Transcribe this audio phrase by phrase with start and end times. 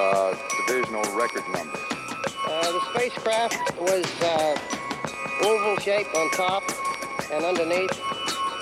[0.00, 0.34] uh,
[0.66, 1.78] divisional record number.
[2.46, 4.56] Uh, the spacecraft was uh,
[5.44, 6.62] oval shaped on top
[7.32, 7.90] and underneath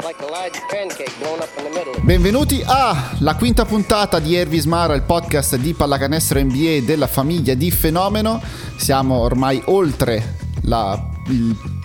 [0.03, 1.95] like a large pancake blown up in the middle.
[2.03, 7.71] Benvenuti alla quinta puntata di Ervis Mara, il podcast di pallacanestro NBA della famiglia di
[7.71, 8.41] Fenomeno.
[8.77, 11.78] Siamo ormai oltre la, il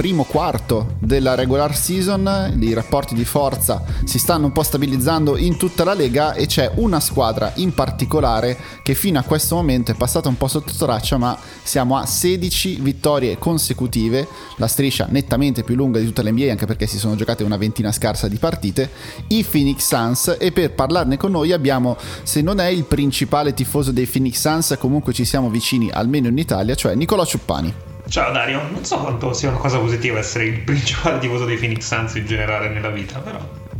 [0.00, 5.58] primo quarto della regular season, i rapporti di forza si stanno un po' stabilizzando in
[5.58, 9.94] tutta la lega e c'è una squadra in particolare che fino a questo momento è
[9.94, 15.74] passata un po' sotto traccia ma siamo a 16 vittorie consecutive, la striscia nettamente più
[15.74, 18.88] lunga di tutta l'NBA anche perché si sono giocate una ventina scarsa di partite,
[19.26, 23.92] i Phoenix Suns e per parlarne con noi abbiamo, se non è il principale tifoso
[23.92, 27.88] dei Phoenix Suns, comunque ci siamo vicini almeno in Italia, cioè Nicolò Ciuppani.
[28.10, 31.86] Ciao Dario, non so quanto sia una cosa positiva essere il principale tifoso dei Phoenix
[31.86, 33.38] Suns in generale nella vita, però.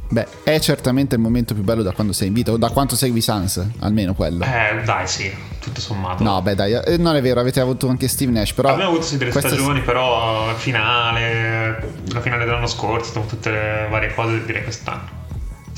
[0.09, 2.95] Beh, è certamente il momento più bello da quando sei in vita, o da quanto
[2.95, 4.45] segui Suns, almeno quello.
[4.45, 6.23] Eh, dai, sì, tutto sommato.
[6.23, 8.69] No, beh, dai, eh, non è vero, avete avuto anche Steve Nash, però...
[8.69, 14.45] Abbiamo avuto sì delle stagioni, però finale, la finale dell'anno scorso, tutte le varie cose,
[14.45, 15.20] direi quest'anno.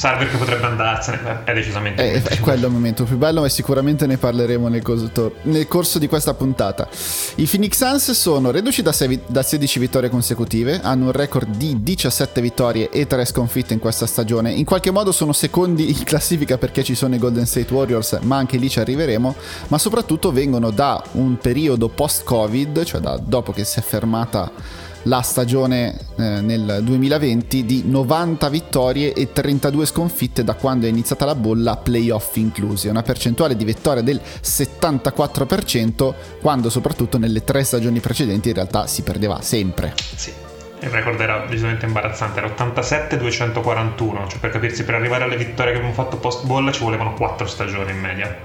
[0.02, 4.04] Salve che potrebbe andarsene, è decisamente è, è quello il momento più bello e sicuramente
[4.04, 6.88] ne parleremo nel corso, nel corso, di questa puntata.
[7.36, 11.84] I Phoenix Suns sono reduci da, 6, da 16 vittorie consecutive, hanno un record di
[11.84, 14.50] 17 vittorie e 3 sconfitte in questa stagione.
[14.50, 18.38] In qualche modo sono secondi in classifica perché ci sono i Golden State Warriors, ma
[18.38, 19.36] anche lì ci arriveremo,
[19.68, 24.50] ma soprattutto vengono da un periodo post-Covid, cioè da dopo che si è fermata
[25.04, 31.24] la stagione eh, nel 2020 di 90 vittorie e 32 sconfitte da quando è iniziata
[31.24, 38.00] la bolla playoff inclusi, una percentuale di vittoria del 74% quando soprattutto nelle tre stagioni
[38.00, 39.94] precedenti in realtà si perdeva sempre.
[39.96, 40.32] Sì.
[40.80, 45.78] Il record era decisamente imbarazzante, era 87-241, cioè per capirsi, per arrivare alle vittorie che
[45.78, 48.36] abbiamo fatto post bolla ci volevano 4 stagioni in media,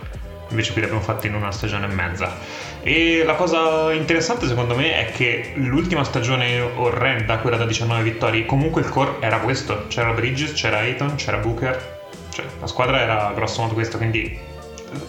[0.58, 2.36] invece qui le abbiamo fatte in una stagione e mezza.
[2.82, 8.46] E la cosa interessante secondo me è che l'ultima stagione orrenda, quella da 19 vittorie,
[8.46, 9.86] comunque il core era questo.
[9.88, 11.96] C'era Bridges, c'era Ayton, c'era Booker.
[12.32, 14.38] Cioè la squadra era grosso modo questa, quindi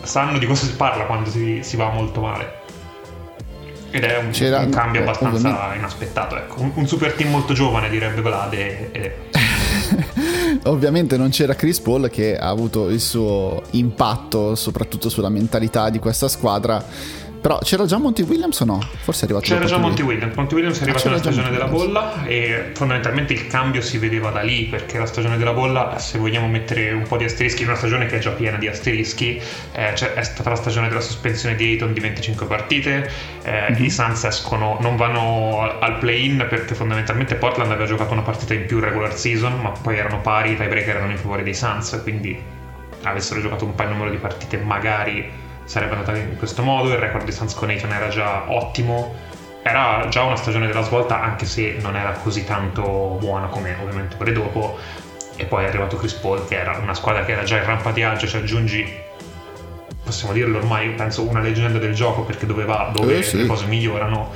[0.02, 2.66] sanno di cosa si parla quando si, si va molto male.
[3.90, 5.78] Ed è un, un cambio abbastanza ovviamente.
[5.78, 6.60] inaspettato, ecco.
[6.60, 8.92] Un, un, super team molto giovane, direbbe Vlade.
[8.92, 9.16] E...
[10.64, 15.98] ovviamente non c'era Chris Paul che ha avuto il suo impatto soprattutto sulla mentalità di
[15.98, 16.84] questa squadra
[17.40, 18.80] però c'era già Monty Williams o no?
[19.02, 20.34] Forse è arrivato C'era già Monty Williams.
[20.34, 24.30] Monty Williams è arrivato ah, nella stagione della bolla e fondamentalmente il cambio si vedeva
[24.30, 27.68] da lì perché la stagione della bolla, se vogliamo mettere un po' di asterischi, in
[27.68, 29.40] una stagione che è già piena di asterischi,
[29.72, 33.10] eh, cioè è stata la stagione della sospensione di Ayton di 25 partite,
[33.42, 33.84] eh, mm-hmm.
[33.84, 38.66] i Suns escono, non vanno al play-in perché fondamentalmente Portland aveva giocato una partita in
[38.66, 42.56] più regular season, ma poi erano pari, i tiebreaker erano in favore dei Suns, quindi
[43.02, 47.26] avessero giocato un paio numero di partite magari sarebbe andata in questo modo, il record
[47.26, 49.14] di Suns con Ayton era già ottimo,
[49.62, 54.16] era già una stagione della svolta anche se non era così tanto buona come ovviamente
[54.16, 54.78] quelle dopo.
[55.36, 57.92] E poi è arrivato Chris Paul che era una squadra che era già in rampa
[57.92, 59.06] di agio, cioè aggiungi
[60.02, 63.36] possiamo dirlo ormai penso una leggenda del gioco perché dove va, dove eh, sì.
[63.36, 64.32] le cose migliorano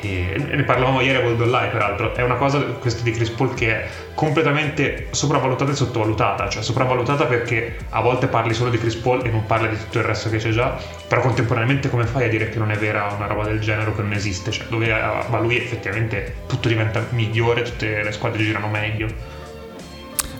[0.00, 2.14] e ne parlavamo ieri a World Online peraltro.
[2.14, 6.48] È una cosa questa di Chris Paul che è completamente sopravvalutata e sottovalutata.
[6.48, 9.98] Cioè sopravvalutata perché a volte parli solo di Chris Paul e non parli di tutto
[9.98, 10.76] il resto che c'è già
[11.06, 13.94] però contemporaneamente come fai a dire che non è vera una roba del genere o
[13.94, 14.50] che non esiste?
[14.50, 19.35] Cioè dove va lui effettivamente tutto diventa migliore tutte le squadre girano meglio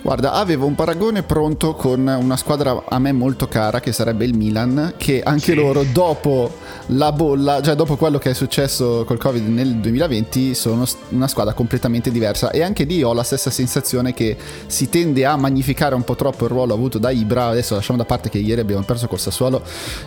[0.07, 4.37] Guarda, avevo un paragone pronto con una squadra a me molto cara che sarebbe il
[4.37, 5.55] Milan, che anche sì.
[5.55, 6.49] loro dopo
[6.91, 11.55] la bolla, cioè dopo quello che è successo col Covid nel 2020, sono una squadra
[11.55, 14.37] completamente diversa e anche lì ho la stessa sensazione che
[14.69, 18.05] si tende a magnificare un po' troppo il ruolo avuto da Ibra, adesso lasciamo da
[18.05, 19.61] parte che ieri abbiamo perso col Sassuolo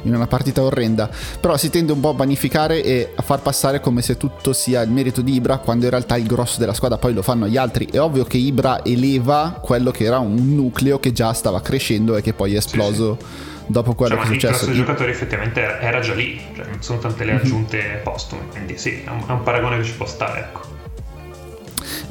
[0.04, 1.10] in una partita orrenda,
[1.42, 4.82] però si tende un po' a magnificare e a far passare come se tutto sia
[4.82, 7.58] il merito di Ibra quando in realtà il grosso della squadra poi lo fanno gli
[7.58, 7.86] altri.
[7.92, 12.16] È ovvio che Ibra eleva quello quello che era un nucleo che già stava crescendo
[12.16, 13.64] e che poi è esploso sì, sì.
[13.68, 14.70] dopo quello cioè, che è successo.
[14.70, 17.40] Il giocatori effettivamente era già lì, cioè, non sono tante le mhm.
[17.40, 18.04] aggiunte mm-hmm.
[18.04, 20.78] postume, quindi sì, è un, è un paragone che ci può stare, ecco.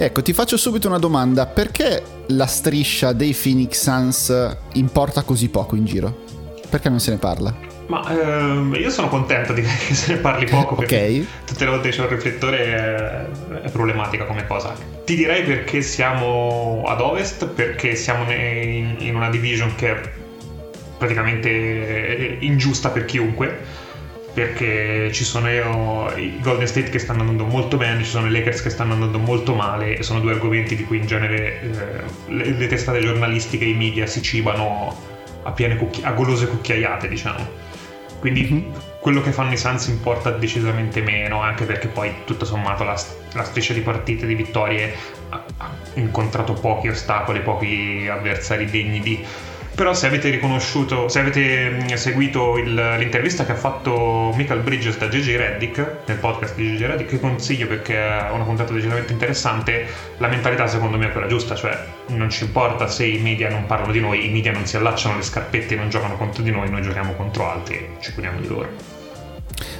[0.00, 1.46] Ecco, ti faccio subito una domanda.
[1.46, 6.24] Perché la striscia dei Phoenix Suns importa così poco in giro?
[6.68, 7.67] Perché non se ne parla?
[7.88, 11.26] Ma ehm, io sono contento di che se ne parli poco perché okay.
[11.44, 14.74] tutte le volte che c'è un riflettore è, è, problematica come cosa.
[15.04, 20.00] Ti direi perché siamo ad ovest, perché siamo in, in una division che è
[20.98, 23.86] praticamente ingiusta per chiunque
[24.38, 25.48] perché ci sono
[26.14, 29.18] i Golden State che stanno andando molto bene, ci sono i Lakers che stanno andando
[29.18, 33.64] molto male e sono due argomenti di cui in genere eh, le, le testate giornalistiche
[33.64, 34.96] e i media si cibano
[35.42, 37.67] a, piene cucchi- a golose cucchiaiate, diciamo.
[38.18, 38.72] Quindi mm-hmm.
[39.00, 43.00] quello che fanno i Suns importa decisamente meno, anche perché poi tutto sommato la,
[43.32, 44.94] la striscia di partite, di vittorie
[45.30, 49.24] ha, ha incontrato pochi ostacoli, pochi avversari degni di
[49.78, 54.98] però se avete riconosciuto, se avete mm, seguito il, l'intervista che ha fatto Michael Bridges
[54.98, 59.12] da GG Reddick, nel podcast di GG Reddick, che consiglio perché è una puntata decisamente
[59.12, 59.86] interessante,
[60.16, 61.78] la mentalità secondo me è quella giusta, cioè
[62.08, 65.16] non ci importa se i media non parlano di noi, i media non si allacciano
[65.16, 68.40] le scarpette e non giocano contro di noi, noi giochiamo contro altri e ci curiamo
[68.40, 68.96] di loro.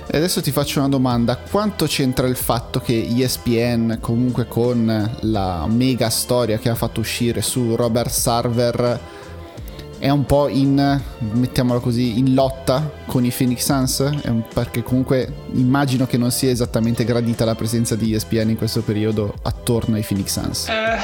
[0.06, 5.66] E adesso ti faccio una domanda, quanto c'entra il fatto che ESPN comunque con la
[5.68, 9.16] mega storia che ha fatto uscire su Robert Sarver
[9.98, 11.00] è un po' in,
[11.32, 14.44] mettiamolo così, in lotta con i Phoenix Suns?
[14.54, 19.34] Perché comunque immagino che non sia esattamente gradita la presenza di ESPN in questo periodo
[19.42, 20.68] attorno ai Phoenix Suns.
[20.68, 20.98] Eh,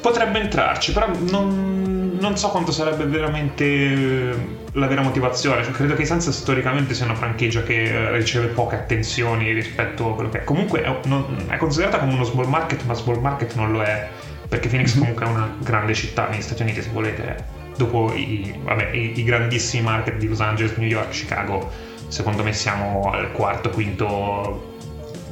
[0.00, 5.64] potrebbe entrarci, però non, non, so quanto sarebbe veramente la vera motivazione.
[5.64, 10.14] Cioè, credo che i Suns storicamente sia una franchigia che riceve poche attenzioni rispetto a
[10.14, 10.44] quello che è.
[10.44, 14.08] Comunque è, non, è considerata come uno small market, ma small market non lo è.
[14.46, 15.00] Perché Phoenix mm-hmm.
[15.00, 19.24] comunque è una grande città negli Stati Uniti, se volete dopo i, vabbè, i, i,
[19.24, 21.70] grandissimi market di Los Angeles, New York, Chicago,
[22.08, 24.74] secondo me siamo al quarto, quinto,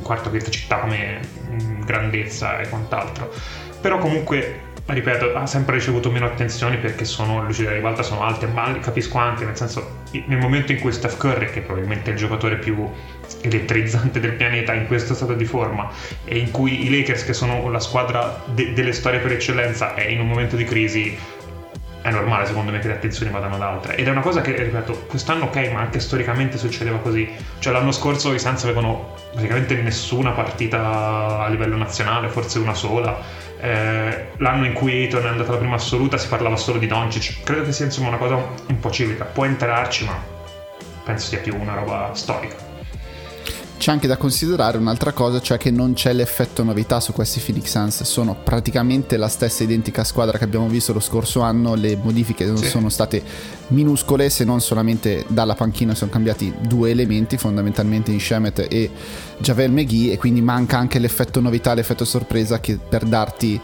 [0.03, 3.33] quarto, quinta città come mm, grandezza e quant'altro.
[3.81, 8.47] Però comunque ripeto, ha sempre ricevuto meno attenzioni perché sono, luci della ribalta sono alte,
[8.47, 12.19] ma capisco anche, nel senso, nel momento in cui Steph Curry, che probabilmente è il
[12.19, 12.88] giocatore più
[13.43, 15.88] elettrizzante del pianeta in questo stato di forma,
[16.25, 20.06] e in cui i Lakers, che sono la squadra de- delle storie per eccellenza, è
[20.06, 21.17] in un momento di crisi,
[22.02, 24.54] è normale secondo me che le attenzioni vadano ad altre ed è una cosa che
[24.56, 27.31] ripeto quest'anno ok ma anche storicamente succedeva così.
[27.58, 33.16] Cioè l'anno scorso i Suns avevano praticamente nessuna partita a livello nazionale forse una sola.
[33.60, 37.44] Eh, l'anno in cui Eton è andata alla prima assoluta si parlava solo di Doncic.
[37.44, 40.20] Credo che sia insomma una cosa un po' ciclica può entrarci ma
[41.04, 42.72] penso sia più una roba storica
[43.82, 47.69] c'è anche da considerare un'altra cosa, cioè che non c'è l'effetto novità su questi Phoenix
[47.69, 52.44] Suns, sono praticamente la stessa identica squadra che abbiamo visto lo scorso anno, le modifiche
[52.44, 52.69] non sì.
[52.69, 53.20] sono state
[53.69, 58.88] minuscole se non solamente dalla panchina sono cambiati due elementi fondamentalmente in Shemet e
[59.38, 63.61] Javel McGee e quindi manca anche l'effetto novità, l'effetto sorpresa che per darti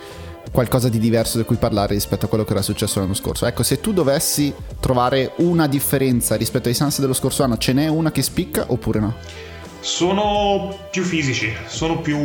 [0.50, 3.47] qualcosa di diverso di cui parlare rispetto a quello che era successo l'anno scorso.
[3.47, 7.87] Ecco, se tu dovessi trovare una differenza rispetto ai Suns dello scorso anno, ce n'è
[7.87, 9.47] una che spicca oppure no?
[9.81, 12.17] Sono più fisici, sono più,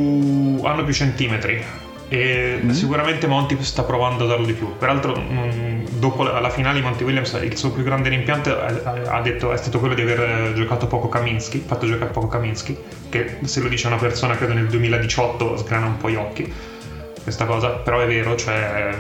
[0.64, 1.64] hanno più centimetri
[2.10, 2.70] e mm.
[2.72, 4.78] sicuramente Monty sta provando a darlo di più.
[4.78, 9.52] Peraltro, mh, dopo la, la finale Monty Williams, il suo più grande rimpianto ha, detto
[9.52, 12.78] è stato quello di aver giocato poco Kaminsky, fatto giocare poco Kaminsky,
[13.10, 16.54] che se lo dice una persona credo nel 2018 sgrana un po' gli occhi
[17.24, 18.96] questa cosa, però è vero, cioè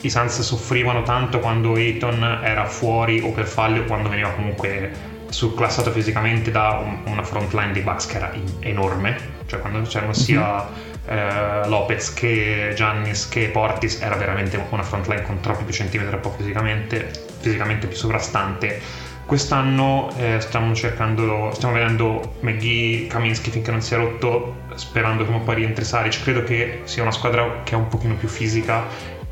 [0.00, 4.90] i Suns soffrivano tanto quando Ayton era fuori o per falli o quando veniva comunque
[5.30, 9.16] surclassato fisicamente da un, una frontline di Bucks che era in, enorme,
[9.46, 11.18] cioè quando c'erano sia mm-hmm.
[11.18, 16.20] eh, Lopez che Giannis che Portis era veramente una frontline con troppi più centimetri un
[16.20, 17.10] po' fisicamente,
[17.40, 19.08] fisicamente più sovrastante.
[19.24, 25.32] Quest'anno eh, stiamo cercando, stiamo vedendo McGee, Kaminsky finché non si è rotto, sperando che
[25.38, 26.24] poi rientri Saric.
[26.24, 28.82] Credo che sia una squadra che è un pochino più fisica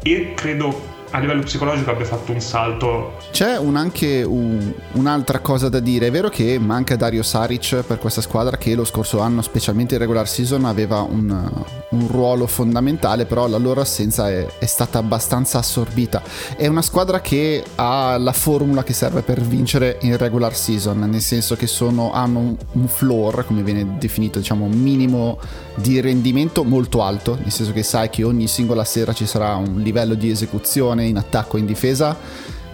[0.00, 3.16] e credo a livello psicologico abbia fatto un salto.
[3.30, 7.98] C'è un anche un, un'altra cosa da dire, è vero che manca Dario Saric per
[7.98, 11.50] questa squadra che lo scorso anno, specialmente in regular season, aveva un,
[11.90, 16.22] un ruolo fondamentale, però la loro assenza è, è, stata abbastanza assorbita.
[16.56, 21.20] È una squadra che ha la formula che serve per vincere in regular season, nel
[21.20, 25.38] senso che sono, hanno un, un floor, come viene definito, diciamo un minimo
[25.74, 29.80] di rendimento molto alto, nel senso che sai che ogni singola sera ci sarà un
[29.80, 32.16] livello di esecuzione in attacco e in difesa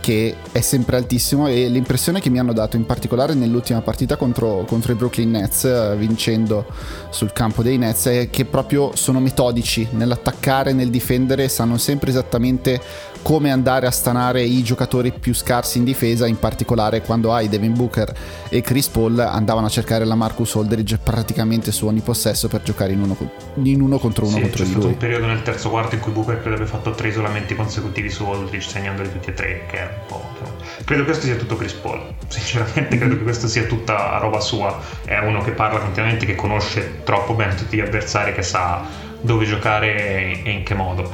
[0.04, 4.66] che è sempre altissimo e l'impressione che mi hanno dato in particolare nell'ultima partita contro,
[4.68, 6.66] contro i Brooklyn Nets eh, vincendo
[7.08, 12.78] sul campo dei Nets è che proprio sono metodici nell'attaccare, nel difendere, sanno sempre esattamente
[13.24, 17.72] come andare a stanare i giocatori più scarsi in difesa, in particolare quando hai Devin
[17.72, 18.14] Booker
[18.50, 22.92] e Chris Paul andavano a cercare la Marcus Aldridge praticamente su ogni possesso per giocare
[22.92, 23.16] in uno,
[23.62, 24.74] in uno contro uno sì, contro di lui.
[24.74, 27.54] C'è stato un periodo nel terzo quarto in cui Booker credo abbia fatto tre isolamenti
[27.54, 30.22] consecutivi su Aldridge segnandoli tutti e tre, che è un po'...
[30.84, 34.78] Credo che questo sia tutto Chris Paul, sinceramente credo che questo sia tutta roba sua,
[35.02, 39.46] è uno che parla continuamente, che conosce troppo bene tutti gli avversari, che sa dove
[39.46, 41.10] giocare e in che modo.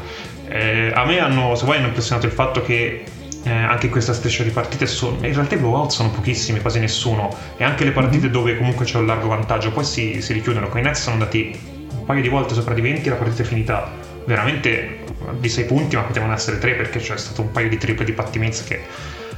[0.50, 3.04] Eh, a me hanno, se vuoi, hanno impressionato il fatto che
[3.44, 7.34] eh, anche questa striscia di partite sono, in realtà i blowout sono pochissimi, quasi nessuno,
[7.56, 8.32] e anche le partite mm-hmm.
[8.32, 10.68] dove comunque c'è un largo vantaggio poi si, si richiudono.
[10.68, 11.58] Con i Nets sono andati
[11.96, 13.90] un paio di volte sopra di 20 la partita è finita
[14.24, 14.98] veramente
[15.38, 18.12] di 6 punti, ma potevano essere 3 perché c'è stato un paio di triple di
[18.12, 18.82] Patti Mills che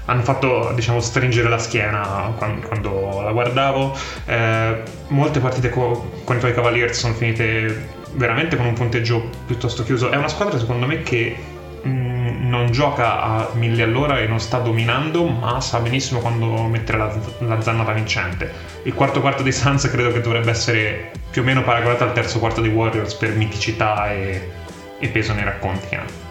[0.07, 3.97] hanno fatto diciamo stringere la schiena quando, quando la guardavo.
[4.26, 9.83] Eh, molte partite co- con i tuoi Cavaliers sono finite veramente con un punteggio piuttosto
[9.83, 10.11] chiuso.
[10.11, 11.37] È una squadra secondo me che
[11.83, 16.64] mh, mm, non gioca a mille all'ora e non sta dominando, ma sa benissimo quando
[16.64, 18.50] mettere la, la zannata vincente.
[18.85, 22.38] Il quarto quarto dei Suns credo che dovrebbe essere più o meno paragonato al terzo
[22.38, 24.50] quarto dei Warriors per miticità e,
[24.99, 26.22] e peso nei racconti che hanno.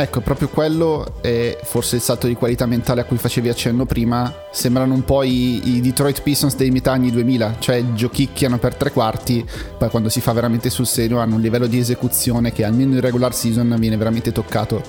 [0.00, 4.32] Ecco, proprio quello è forse il salto di qualità mentale a cui facevi accenno prima.
[4.52, 8.92] Sembrano un po' i, i Detroit Pistons dei metà anni 2000, cioè giochicchiano per tre
[8.92, 9.44] quarti,
[9.76, 13.00] poi quando si fa veramente sul serio hanno un livello di esecuzione che almeno in
[13.00, 14.84] regular season viene veramente toccato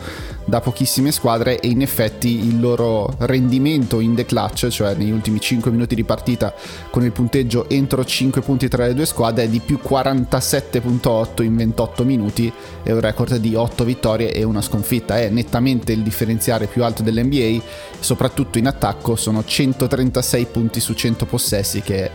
[0.45, 5.39] da pochissime squadre e in effetti il loro rendimento in the clutch, cioè negli ultimi
[5.39, 6.53] 5 minuti di partita
[6.91, 11.55] con il punteggio entro 5 punti tra le due squadre, è di più 47.8 in
[11.55, 12.51] 28 minuti
[12.83, 14.98] e un record di 8 vittorie e una sconfitta.
[15.05, 17.63] È nettamente il differenziale più alto dell'NBA,
[17.99, 22.11] soprattutto in attacco sono 136 punti su 100 possessi che è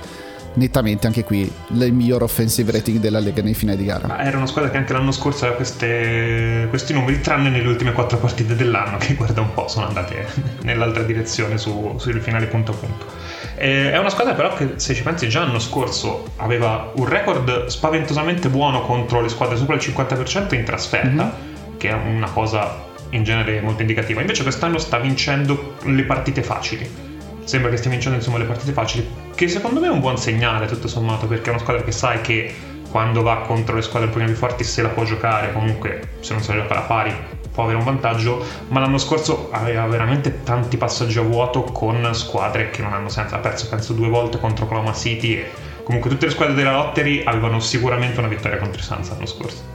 [0.54, 4.06] nettamente anche qui il miglior offensive rating della Lega nei finali di gara.
[4.06, 7.92] Ma era una squadra che anche l'anno scorso aveva queste, questi numeri, tranne nelle ultime
[7.92, 10.26] quattro partite dell'anno, che guarda un po' sono andate
[10.62, 13.06] nell'altra direzione su, sui finali punto a punto.
[13.54, 18.48] È una squadra però che se ci pensi già l'anno scorso aveva un record spaventosamente
[18.48, 21.53] buono contro le squadre sopra il 50% in trasferta, mm-hmm.
[21.84, 24.22] Che è una cosa in genere molto indicativa.
[24.22, 27.12] Invece quest'anno sta vincendo le partite facili
[27.44, 30.66] sembra che stia vincendo insomma le partite facili, che secondo me è un buon segnale
[30.66, 32.54] tutto sommato, perché è una squadra che sai che
[32.90, 36.32] quando va contro le squadre un po' più forti se la può giocare, comunque se
[36.32, 37.14] non se la gioca alla pari
[37.52, 42.70] può avere un vantaggio, ma l'anno scorso aveva veramente tanti passaggi a vuoto con squadre
[42.70, 45.50] che non hanno senso, ha perso penso due volte contro Oklahoma City e
[45.82, 49.73] comunque tutte le squadre della Lottery avevano sicuramente una vittoria contro i Suns l'anno scorso.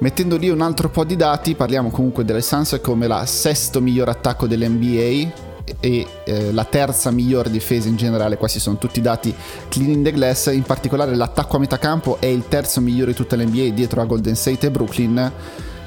[0.00, 4.08] Mettendo lì un altro po' di dati, parliamo comunque delle Suns come la sesto miglior
[4.08, 9.34] attacco dell'NBA, e eh, la terza miglior difesa in generale, questi sono tutti dati
[9.68, 13.16] clean in the glass, in particolare l'attacco a metà campo è il terzo migliore di
[13.16, 15.32] tutta l'NBA dietro a Golden State e Brooklyn.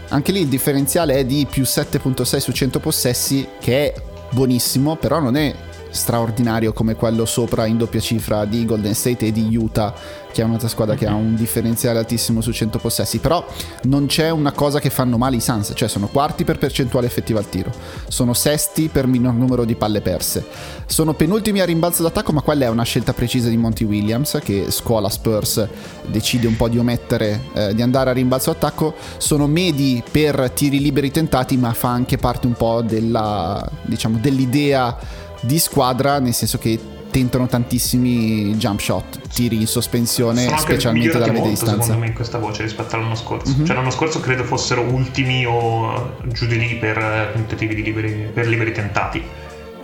[0.10, 5.20] Anche lì il differenziale è di più 7.6 su 100 possessi, che è buonissimo, però
[5.20, 5.54] non è
[5.94, 9.94] straordinario come quello sopra in doppia cifra di Golden State e di Utah,
[10.32, 13.20] che è un'altra squadra che ha un differenziale altissimo su 100 possessi.
[13.20, 13.46] Però
[13.84, 17.40] non c'è una cosa che fanno male i Suns, cioè sono quarti per percentuale effettiva
[17.40, 17.72] al tiro,
[18.08, 20.44] sono sesti per minor numero di palle perse,
[20.88, 24.72] sono penultimi a rimbalzo d'attacco, ma quella è una scelta precisa di Monty Williams che
[24.72, 25.68] scuola Spurs
[26.08, 30.80] decide un po' di omettere eh, di andare a rimbalzo d'attacco, sono medi per tiri
[30.80, 36.58] liberi tentati, ma fa anche parte un po' della, diciamo, dell'idea di squadra, nel senso
[36.58, 36.80] che
[37.14, 41.84] tentano tantissimi jump shot, tiri in sospensione, Sono specialmente dalla media distanza.
[41.84, 43.54] Secondo me in questa voce rispetto all'anno scorso.
[43.54, 43.66] Mm-hmm.
[43.66, 48.48] Cioè l'anno scorso credo fossero ultimi o giù di lì per tentativi di liberi, per
[48.48, 49.24] liberi tentati.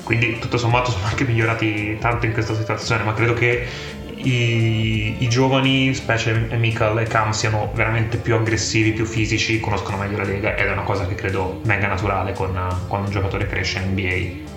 [0.04, 3.68] Quindi tutto sommato sono anche migliorati tanto in questa situazione, ma credo che
[4.16, 10.18] i, i, giovani, specie Michael e Cam, siano veramente più aggressivi, più fisici, conoscono meglio
[10.18, 12.52] la lega ed è una cosa che credo venga naturale con,
[12.88, 14.49] quando un giocatore cresce in NBA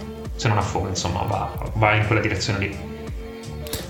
[0.42, 2.76] se non affoga, insomma, va, va in quella direzione lì.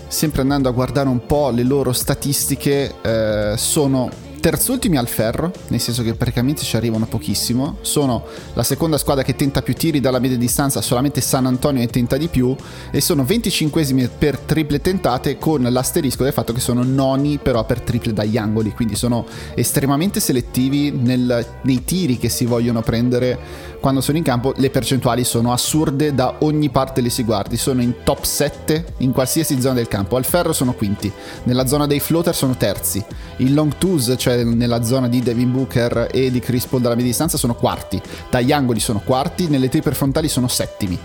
[0.07, 4.07] Sempre andando a guardare un po' le loro statistiche, eh, sono
[4.43, 7.77] terzultimi al ferro, nel senso che praticamente ci arrivano pochissimo.
[7.79, 11.87] Sono la seconda squadra che tenta più tiri dalla media distanza, solamente San Antonio ne
[11.87, 12.53] tenta di più.
[12.91, 17.79] E sono 25esimi per triple tentate, con l'asterisco del fatto che sono noni però per
[17.79, 18.71] triple dagli angoli.
[18.71, 23.39] Quindi sono estremamente selettivi nel, nei tiri che si vogliono prendere
[23.79, 24.53] quando sono in campo.
[24.57, 27.55] Le percentuali sono assurde da ogni parte le si guardi.
[27.55, 30.17] Sono in top 7 in qualsiasi zona del campo.
[30.17, 31.09] Al ferro sono quinti,
[31.43, 33.01] nella zona dei floater sono terzi.
[33.37, 36.95] Il long twos, cioè cioè nella zona di Devin Booker e di Chris Paul dalla
[36.95, 40.97] media distanza sono quarti, dagli angoli sono quarti, nelle triple frontali sono settimi.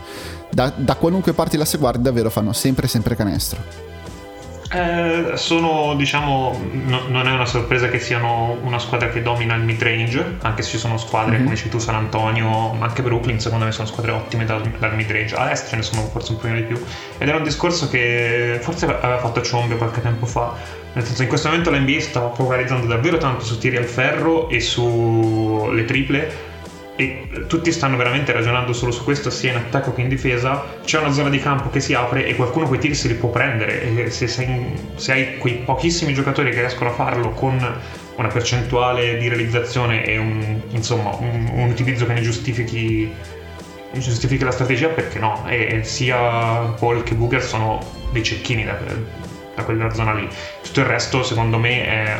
[0.51, 3.88] Da, da qualunque parte la si guardi davvero fanno sempre sempre canestro.
[4.71, 9.63] Eh, sono, diciamo, no, non è una sorpresa che siano una squadra che domina il
[9.63, 11.43] mid range, anche se ci sono squadre mm-hmm.
[11.45, 14.95] come dici tu, San Antonio, ma anche Brooklyn, secondo me sono squadre ottime dal, dal
[14.95, 15.35] mid range.
[15.35, 16.77] A est ce ne sono forse un po' di più.
[17.17, 20.55] Ed era un discorso che forse aveva fatto Ciombe qualche tempo fa.
[20.93, 24.61] Nel senso, in questo momento l'NBA sta focalizzando davvero tanto su tiri al ferro e
[24.61, 26.48] sulle triple
[26.99, 30.65] e tutti stanno veramente ragionando solo su questo sia in attacco che in difesa.
[30.85, 33.29] C'è una zona di campo che si apre e qualcuno quei tiri se li può
[33.29, 33.83] prendere.
[33.83, 37.57] E se, sei, se hai quei pochissimi giocatori che riescono a farlo con
[38.17, 43.15] una percentuale di realizzazione e un, insomma, un, un utilizzo che ne giustifichi,
[43.93, 45.45] giustifichi la strategia perché no?
[45.47, 47.79] E sia Paul che Booker sono
[48.11, 48.77] dei cecchini da,
[49.55, 50.29] da quella zona lì.
[50.65, 52.17] Tutto il resto secondo me è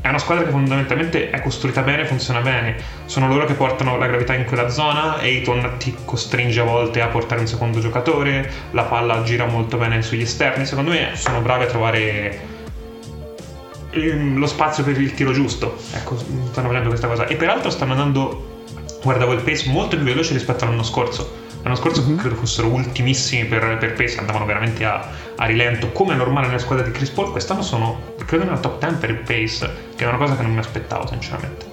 [0.00, 2.76] è una squadra che fondamentalmente è costruita bene, funziona bene.
[3.06, 5.20] Sono loro che portano la gravità in quella zona.
[5.20, 8.50] Eiton ti costringe a volte a portare un secondo giocatore.
[8.70, 10.66] La palla gira molto bene sugli esterni.
[10.66, 12.40] Secondo me sono bravi a trovare
[13.90, 15.76] ehm, lo spazio per il tiro giusto.
[15.92, 17.26] Ecco, stanno facendo questa cosa.
[17.26, 18.64] E peraltro stanno andando,
[19.02, 21.46] guardavo il pace molto più veloce rispetto all'anno scorso.
[21.62, 22.16] L'anno scorso mm-hmm.
[22.16, 26.58] credo fossero ultimissimi per, per pace, andavano veramente a, a, rilento, come è normale nella
[26.58, 27.30] squadra di Chris Paul.
[27.32, 30.52] Quest'anno sono, credo, nella top 10 per il pace, che è una cosa che non
[30.52, 31.66] mi aspettavo, sinceramente.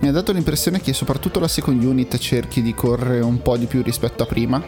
[0.00, 3.66] Mi ha dato l'impressione che soprattutto la second unit cerchi di correre un po' di
[3.66, 4.62] più rispetto a prima.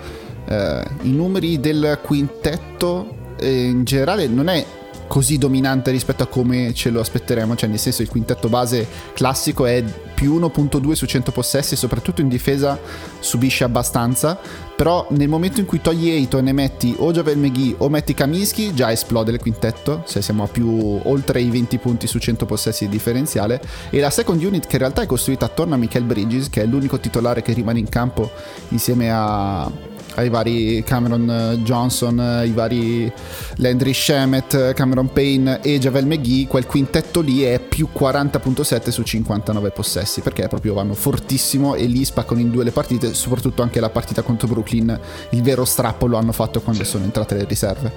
[0.44, 4.66] Eh, I numeri del quintetto eh, in generale non è
[5.06, 9.66] così dominante rispetto a come ce lo aspetteremo, cioè nel senso il quintetto base classico
[9.66, 9.82] è
[10.20, 12.78] più 1.2 su 100 possessi, soprattutto in difesa
[13.20, 14.38] subisce abbastanza,
[14.76, 18.74] però nel momento in cui togli Eiton e metti o Javel McGee o metti Kaminsky
[18.74, 22.84] già esplode il quintetto, se siamo a più oltre i 20 punti su 100 possessi
[22.84, 23.62] di differenziale.
[23.88, 26.66] E la second unit che in realtà è costruita attorno a Michael Bridges che è
[26.66, 28.30] l'unico titolare che rimane in campo
[28.68, 29.70] insieme a
[30.14, 33.12] ai vari Cameron eh, Johnson, eh, i vari
[33.56, 39.02] Landry Shemet, eh, Cameron Payne e Javel McGee, quel quintetto lì è più 40.7 su
[39.02, 43.80] 59 possessi, perché proprio vanno fortissimo e lì spaccano in due le partite, soprattutto anche
[43.80, 44.98] la partita contro Brooklyn,
[45.30, 46.90] il vero strappo lo hanno fatto quando sì.
[46.90, 47.92] sono entrate le riserve.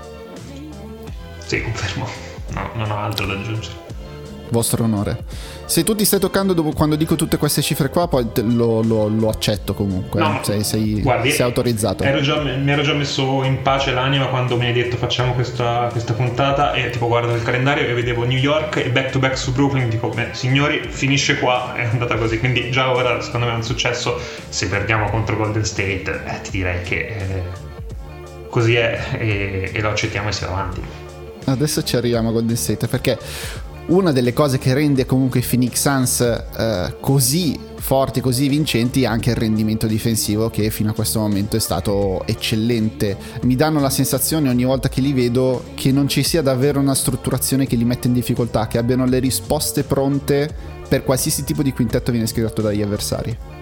[1.45, 2.07] Sì, confermo,
[2.53, 3.83] no, non ho altro da aggiungere
[4.53, 5.17] vostro onore.
[5.65, 9.07] Se tu ti stai toccando dopo, quando dico tutte queste cifre qua, poi lo, lo,
[9.07, 10.21] lo accetto comunque.
[10.21, 12.03] No, sei, sei, guardi, sei, autorizzato.
[12.03, 15.89] Ero già, mi ero già messo in pace l'anima quando mi hai detto facciamo questa,
[15.91, 19.37] questa puntata e tipo guardo il calendario e vedevo New York e back to back
[19.37, 19.89] su Brooklyn.
[19.89, 22.39] Dico, beh, signori, finisce qua, è andata così.
[22.39, 24.19] Quindi già ora secondo me è un successo.
[24.47, 27.43] Se perdiamo contro Golden State, eh, ti direi che eh,
[28.49, 30.81] così è e, e lo accettiamo e si va avanti.
[31.45, 33.17] Adesso ci arriviamo a Golden State perché
[33.87, 39.05] una delle cose che rende comunque i Phoenix Suns eh, così forti, così vincenti è
[39.07, 43.17] anche il rendimento difensivo che fino a questo momento è stato eccellente.
[43.41, 46.95] Mi danno la sensazione ogni volta che li vedo che non ci sia davvero una
[46.95, 51.73] strutturazione che li mette in difficoltà, che abbiano le risposte pronte per qualsiasi tipo di
[51.73, 53.52] quintetto viene scritto dagli avversari.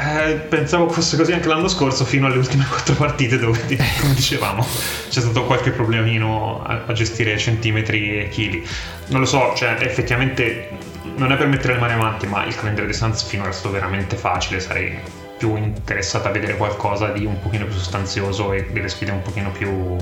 [0.00, 3.60] Eh, pensavo fosse così anche l'anno scorso, fino alle ultime quattro partite, dove,
[4.00, 4.66] come dicevamo,
[5.08, 8.66] c'è stato qualche problemino a, a, gestire centimetri e chili.
[9.08, 10.70] Non lo so, cioè, effettivamente
[11.16, 13.72] non è per mettere le mani avanti, ma il calendario dei Suns finora è stato
[13.72, 14.60] veramente facile.
[14.60, 14.98] Sarei
[15.36, 19.50] più interessato a vedere qualcosa di un pochino più sostanzioso e delle sfide un pochino
[19.50, 19.96] più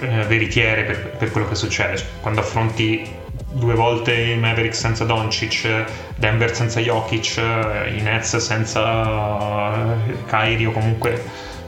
[0.00, 2.02] eh, veritiere per, per quello che succede.
[2.20, 3.24] Quando affronti
[3.56, 5.84] due volte i Mavericks senza Doncic,
[6.16, 11.22] Denver senza Jokic, i Nets senza Kyrie o comunque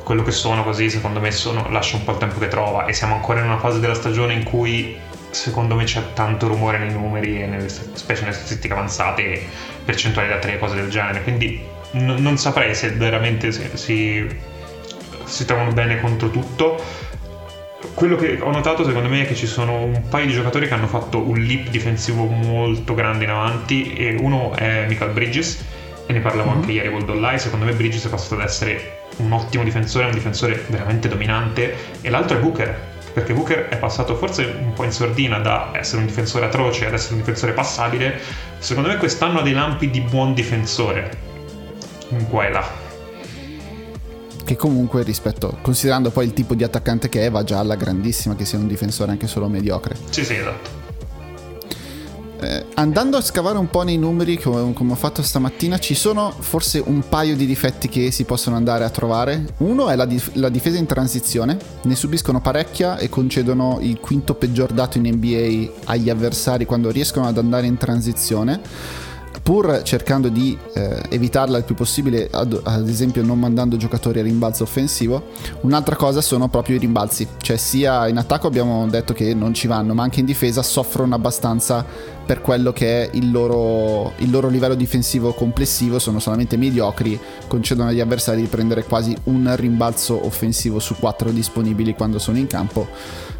[0.05, 2.85] quello che sono così secondo me sono, lascia un po' il tempo che trova.
[2.85, 4.97] E siamo ancora in una fase della stagione in cui
[5.31, 9.41] secondo me c'è tanto rumore nei numeri e nelle, specie nelle statistiche avanzate
[9.85, 11.23] percentuali da tre cose del genere.
[11.23, 11.61] Quindi
[11.93, 14.27] n- non saprei se veramente si, si,
[15.25, 17.07] si trovano bene contro tutto
[17.95, 20.75] quello che ho notato secondo me è che ci sono un paio di giocatori che
[20.75, 25.65] hanno fatto un leap difensivo molto grande in avanti e uno è Michael Bridges
[26.07, 26.59] e ne parlavo mm-hmm.
[26.59, 30.13] anche ieri con Dollai secondo me Bridges è passato ad essere un ottimo difensore un
[30.13, 34.93] difensore veramente dominante e l'altro è Booker perché Booker è passato forse un po' in
[34.93, 38.21] sordina da essere un difensore atroce ad essere un difensore passabile.
[38.59, 41.11] Secondo me quest'anno ha dei lampi di buon difensore
[42.11, 42.88] in qua e là
[44.49, 48.35] che comunque rispetto, considerando poi il tipo di attaccante che è, va già alla grandissima
[48.35, 49.95] che sia un difensore anche solo mediocre.
[50.09, 50.87] Sì, sì, esatto.
[52.41, 56.31] Eh, andando a scavare un po' nei numeri come, come, ho fatto stamattina, ci sono
[56.31, 59.45] forse un paio di difetti che si possono andare a trovare.
[59.59, 64.33] Uno è la, dif- la difesa in transizione, ne subiscono parecchia e concedono il quinto
[64.33, 68.61] peggior dato in NBA agli avversari quando riescono ad andare in transizione
[69.43, 74.23] pur cercando di eh, evitarla il più possibile, ad, ad, esempio non mandando giocatori a
[74.23, 75.31] rimbalzo offensivo,
[75.63, 79.67] un'altra cosa sono proprio i rimbalzi, cioè sia in attacco abbiamo detto che non ci
[79.67, 81.85] vanno, ma anche in difesa soffrono abbastanza
[82.29, 87.89] per quello che è il loro, il loro livello difensivo complessivo, sono solamente mediocri, concedono
[87.89, 92.87] agli avversari di prendere quasi un rimbalzo offensivo su quattro disponibili quando sono in campo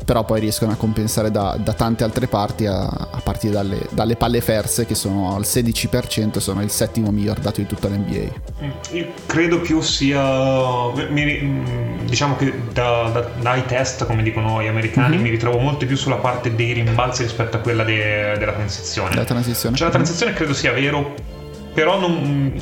[0.09, 4.17] però poi riescono a compensare da, da tante altre parti, a, a partire dalle, dalle,
[4.17, 8.33] palle ferse che sono al 16%, sono il settimo miglior dato di tutta l'NBA.
[8.63, 10.91] Mm, io credo più sia,
[12.07, 15.25] diciamo che da, da, dai test, come dicono gli americani, mm-hmm.
[15.25, 19.15] mi ritrovo molto più sulla parte dei rimbalzi rispetto a quella de, della transizione.
[19.15, 19.77] La transizione.
[19.77, 21.37] Cioè la transizione credo sia vero
[21.75, 22.59] però non,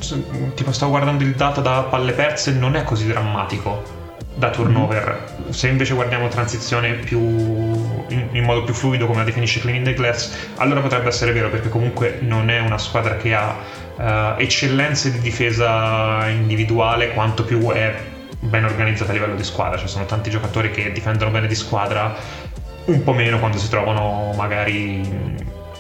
[0.56, 4.06] tipo stavo guardando il dato da palle perse non è così drammatico
[4.37, 5.35] da turnover.
[5.49, 9.94] Se invece guardiamo transizione più in, in, modo più fluido come la definisce Cleaning the
[9.94, 13.57] Glass, allora potrebbe essere vero perché comunque non è una squadra che ha
[13.96, 17.94] uh, eccellenze di difesa individuale quanto più è
[18.38, 22.14] ben organizzata a livello di squadra, cioè sono tanti giocatori che difendono bene di squadra,
[22.85, 25.01] un po' meno quando si trovano magari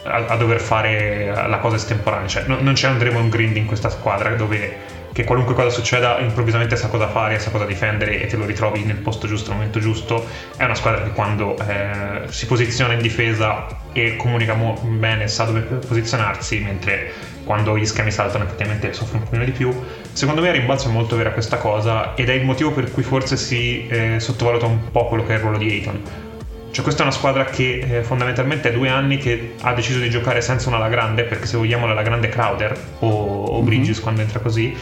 [0.04, 3.66] a, a dover fare la cosa estemporanea, cioè no, non c'è un Draymond Green in
[3.66, 8.26] questa squadra dove che qualunque cosa succeda improvvisamente sa cosa fare, sa cosa difendere e
[8.26, 10.26] te lo ritrovi nel posto giusto, al momento giusto.
[10.54, 15.44] È una squadra che quando eh, si posiziona in difesa e comunica mo- bene sa
[15.44, 19.72] dove posizionarsi, mentre quando gli schemi saltano effettivamente soffre un pochino di più.
[20.12, 23.02] Secondo me a rimbalzo è molto vera questa cosa ed è il motivo per cui
[23.02, 26.02] forse si eh, sottovaluta un po' quello che è il ruolo di Ayton.
[26.70, 30.10] Cioè questa è una squadra che eh, fondamentalmente è due anni che ha deciso di
[30.10, 34.02] giocare senza una alla grande, perché se vogliamo la grande Crowder o, o Bridges mm-hmm.
[34.02, 34.76] quando entra così,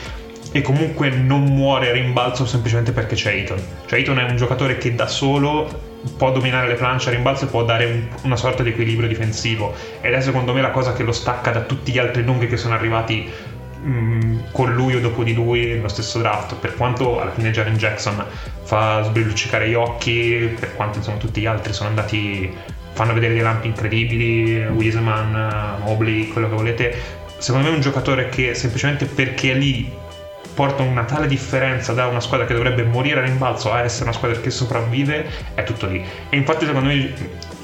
[0.56, 3.60] e comunque non muore rimbalzo semplicemente perché c'è Ayton.
[3.86, 5.68] Cioè Ayton è un giocatore che da solo
[6.16, 9.74] può dominare le planche a rimbalzo e può dare un, una sorta di equilibrio difensivo.
[10.00, 12.56] Ed è secondo me la cosa che lo stacca da tutti gli altri lunghi che
[12.56, 13.28] sono arrivati
[13.82, 16.54] mh, mm, con lui o dopo di lui nello stesso draft.
[16.54, 18.24] Per quanto alla fine Jaren Jackson
[18.62, 22.48] fa sbrilluccicare gli occhi per quanto insomma tutti gli altri sono andati
[22.92, 26.96] fanno vedere dei lampi incredibili Wiseman, Mobley, quello che volete.
[27.38, 30.02] Secondo me è un giocatore che semplicemente perché è lì
[30.54, 34.12] porta una tale differenza da una squadra che dovrebbe morire a rimbalzo a essere una
[34.12, 36.04] squadra che sopravvive, è tutto lì.
[36.28, 37.12] E infatti secondo me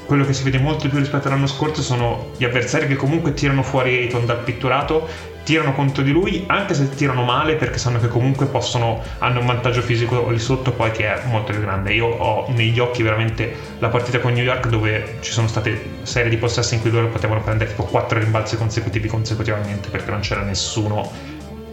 [0.07, 3.63] quello che si vede molto più rispetto all'anno scorso sono gli avversari che comunque tirano
[3.63, 5.07] fuori Ayton dal pitturato,
[5.45, 9.47] tirano contro di lui, anche se tirano male perché sanno che comunque possono, hanno un
[9.47, 11.93] vantaggio fisico lì sotto poi che è molto più grande.
[11.93, 16.29] Io ho negli occhi veramente la partita con New York dove ci sono state serie
[16.29, 20.43] di possessi in cui loro potevano prendere tipo 4 rimbalzi consecutivi consecutivamente perché non c'era
[20.43, 21.30] nessuno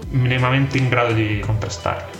[0.10, 2.16] minimamente in grado di contrastarli.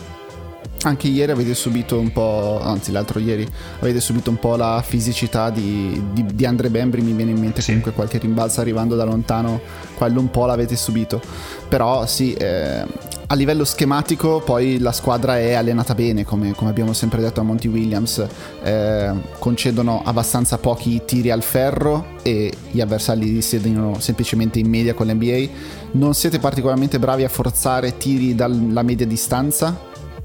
[0.84, 3.48] Anche ieri avete subito un po', anzi l'altro ieri,
[3.80, 7.62] avete subito un po' la fisicità di, di, di Andre Bembri, mi viene in mente
[7.62, 7.68] sì.
[7.68, 9.60] comunque qualche rimbalzo arrivando da lontano,
[9.96, 11.20] quello un po' l'avete subito.
[11.68, 12.86] Però sì, eh,
[13.30, 17.44] a livello schematico poi la squadra è allenata bene, come, come abbiamo sempre detto a
[17.44, 18.26] Monty Williams,
[18.64, 25.08] eh, concedono abbastanza pochi tiri al ferro e gli avversari siedono semplicemente in media con
[25.08, 25.48] l'NBA.
[25.92, 29.78] Non siete particolarmente bravi a forzare tiri dalla media distanza,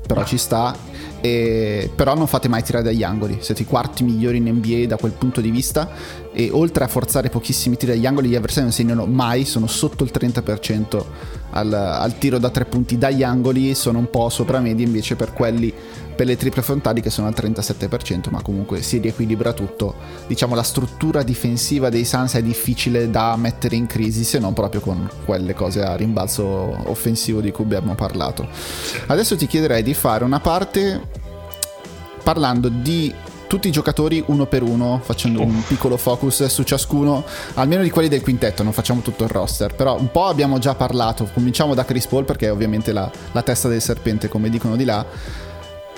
[0.07, 0.91] però ci sta.
[1.21, 4.97] E, però non fate mai tirare dagli angoli, siete i quarti migliori in NBA da
[4.97, 5.89] quel punto di vista.
[6.33, 10.03] E oltre a forzare pochissimi tiri dagli angoli gli avversari non segnano mai, sono sotto
[10.05, 11.05] il 30%
[11.51, 15.33] al, al tiro da tre punti dagli angoli, sono un po' sopra media invece per
[15.33, 15.73] quelli
[16.15, 19.95] per le triple frontali che sono al 37%, ma comunque si riequilibra tutto.
[20.27, 24.81] Diciamo la struttura difensiva dei Suns è difficile da mettere in crisi se non proprio
[24.81, 28.49] con quelle cose a rimbalzo offensivo di cui abbiamo parlato.
[29.07, 31.21] Adesso ti chiederei di fare una parte
[32.23, 33.13] parlando di
[33.53, 37.23] tutti i giocatori uno per uno, facendo un piccolo focus su ciascuno,
[37.55, 40.75] almeno di quelli del quintetto, non facciamo tutto il roster, però un po' abbiamo già
[40.75, 44.75] parlato, cominciamo da Chris Paul perché è ovviamente la, la testa del serpente, come dicono
[44.75, 45.05] di là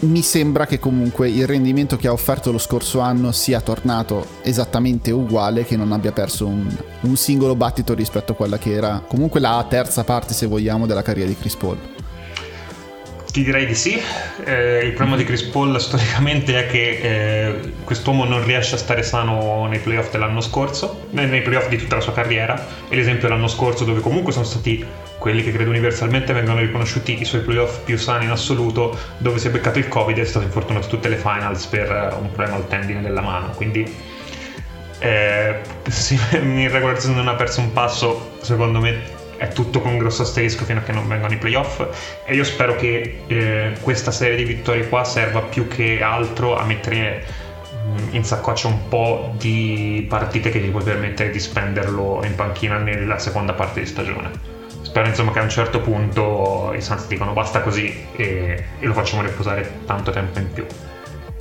[0.05, 5.11] mi sembra che comunque il rendimento che ha offerto lo scorso anno sia tornato esattamente
[5.11, 6.67] uguale, che non abbia perso un,
[7.01, 11.03] un, singolo battito rispetto a quella che era comunque la terza parte, se vogliamo, della
[11.03, 11.94] carriera di Chris Paul.
[13.35, 14.01] Ti direi di sì.
[14.45, 19.03] Eh, il problema di Chris Paul storicamente è che eh, quest'uomo non riesce a stare
[19.03, 22.55] sano nei playoff dell'anno scorso, nei playoff di tutta la sua carriera.
[22.89, 24.87] E l'esempio dell'anno scorso, dove comunque sono stati
[25.19, 29.49] quelli che credo universalmente vengono riconosciuti i suoi playoff più sani in assoluto, dove si
[29.49, 32.55] è beccato il Covid e è stato infortunato tutte le finals per eh, un problema
[32.55, 33.49] al tendine della mano.
[33.57, 33.85] Quindi
[35.01, 35.59] eh,
[36.41, 40.81] in regolarizzazione non ha perso un passo, secondo me è tutto con grosso asterisco fino
[40.81, 41.87] a che non vengono i playoff
[42.25, 46.65] e io spero che eh, questa serie di vittorie qua serva più che altro a
[46.65, 47.25] mettere
[47.87, 52.79] mm, in saccoccia un po' di partite che gli puoi permettere di spenderlo in panchina
[52.79, 54.31] nella seconda parte di stagione.
[54.81, 58.93] Spero insomma che a un certo punto i Suns dicono basta così e, e lo
[58.93, 60.65] facciamo riposare tanto tempo in più.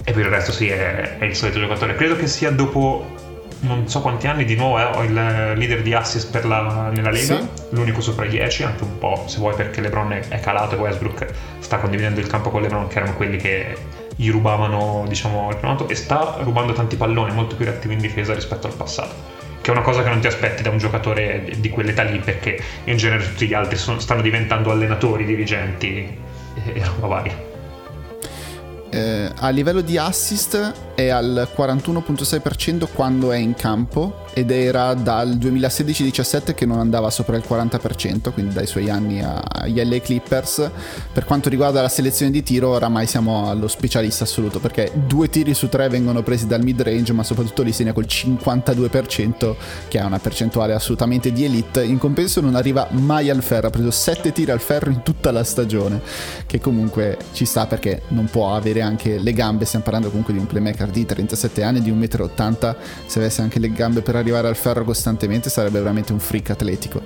[0.05, 1.95] E per il resto sì, è, è il solito giocatore.
[1.95, 3.22] Credo che sia dopo
[3.63, 7.39] non so quanti anni di nuovo eh, ho il leader di assist la, nella Lega,
[7.39, 7.47] sì.
[7.69, 11.27] l'unico sopra i 10, anche un po' se vuoi perché LeBron è calato e Westbrook
[11.59, 13.75] sta condividendo il campo con LeBron che erano quelli che
[14.15, 18.33] gli rubavano diciamo il primato e sta rubando tanti palloni, molto più reattivo in difesa
[18.33, 19.41] rispetto al passato.
[19.61, 22.61] Che è una cosa che non ti aspetti da un giocatore di quell'età lì, perché
[22.83, 26.17] in genere tutti gli altri sono, stanno diventando allenatori, dirigenti
[26.65, 27.51] e roba varia.
[28.89, 35.29] Eh, a livello di assist, è al 41.6% quando è in campo ed era dal
[35.29, 40.69] 2016-17 che non andava sopra il 40%, quindi dai suoi anni agli LA Clippers.
[41.11, 45.53] Per quanto riguarda la selezione di tiro, oramai siamo allo specialista assoluto perché due tiri
[45.53, 49.55] su tre vengono presi dal mid range, ma soprattutto li segna col 52%,
[49.87, 51.83] che è una percentuale assolutamente di elite.
[51.83, 55.31] In compenso non arriva mai al ferro, ha preso 7 tiri al ferro in tutta
[55.31, 56.01] la stagione,
[56.47, 60.39] che comunque ci sta perché non può avere anche le gambe, stiamo parlando comunque di
[60.39, 64.47] un playmaker di 37 anni, di 1,80 m, se avesse anche le gambe per arrivare
[64.47, 67.01] al ferro costantemente sarebbe veramente un freak atletico.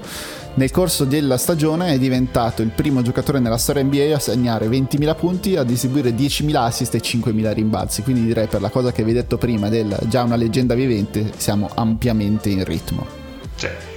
[0.55, 5.15] Nel corso della stagione è diventato il primo giocatore nella storia NBA a segnare 20.000
[5.15, 9.11] punti, a distribuire 10.000 assist e 5.000 rimbalzi, quindi direi per la cosa che vi
[9.11, 13.05] ho detto prima del già una leggenda vivente siamo ampiamente in ritmo.
[13.55, 13.96] Sì.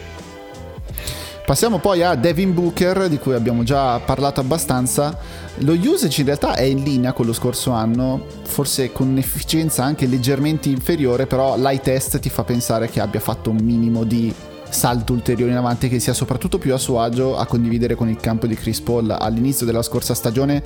[1.50, 5.18] Passiamo poi a Devin Booker, di cui abbiamo già parlato abbastanza.
[5.62, 10.06] Lo usage in realtà è in linea con lo scorso anno, forse con un'efficienza anche
[10.06, 14.32] leggermente inferiore, però l'eye test ti fa pensare che abbia fatto un minimo di
[14.68, 18.18] salto ulteriore in avanti che sia soprattutto più a suo agio a condividere con il
[18.18, 20.62] campo di Chris Paul all'inizio della scorsa stagione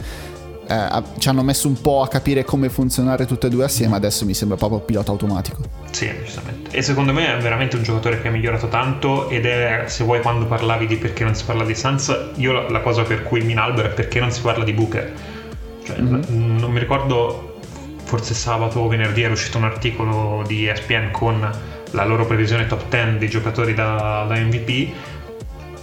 [0.66, 4.24] eh, ci hanno messo un po' a capire come funzionare tutte e due assieme adesso
[4.24, 8.29] mi sembra proprio pilota automatico sì decisamente e secondo me è veramente un giocatore che
[8.29, 11.74] ha migliorato tanto ed è se vuoi quando parlavi di perché non si parla di
[11.74, 14.72] Suns io la, la cosa per cui mi inalbero è perché non si parla di
[14.72, 15.12] Booker
[15.85, 16.59] cioè, mm-hmm.
[16.59, 17.53] non mi ricordo
[18.05, 21.50] forse sabato o venerdì era uscito un articolo di ESPN con
[21.94, 24.92] la loro previsione top 10 dei giocatori da, da MVP.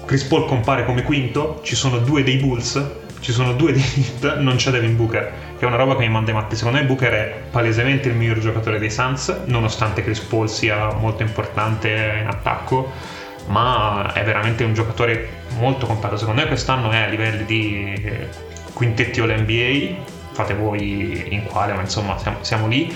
[0.06, 2.84] Chris Paul compare come quinto, ci sono due dei Bulls,
[3.22, 6.10] ci sono due dei Heat, non c'è Devin Booker, che è una roba che mi
[6.10, 6.56] manda i matti.
[6.56, 11.24] Secondo me Booker è palesemente il miglior giocatore dei Suns, nonostante Chris Paul sia molto
[11.24, 12.92] importante in attacco,
[13.48, 16.18] ma è veramente un giocatore molto completo.
[16.18, 18.28] Secondo me quest'anno è a livelli di
[18.74, 20.04] quintetti all-NBA,
[20.34, 22.94] fate voi in quale, ma insomma siamo, siamo lì.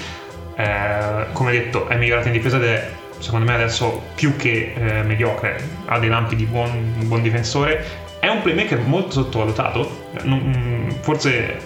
[0.58, 5.04] Eh, come detto, è migliorato in difesa ed è secondo me adesso più che eh,
[5.04, 10.90] mediocre, ha dei lampi di buon, buon, difensore, è un playmaker molto sottovalutato, non, mm,
[11.02, 11.60] forse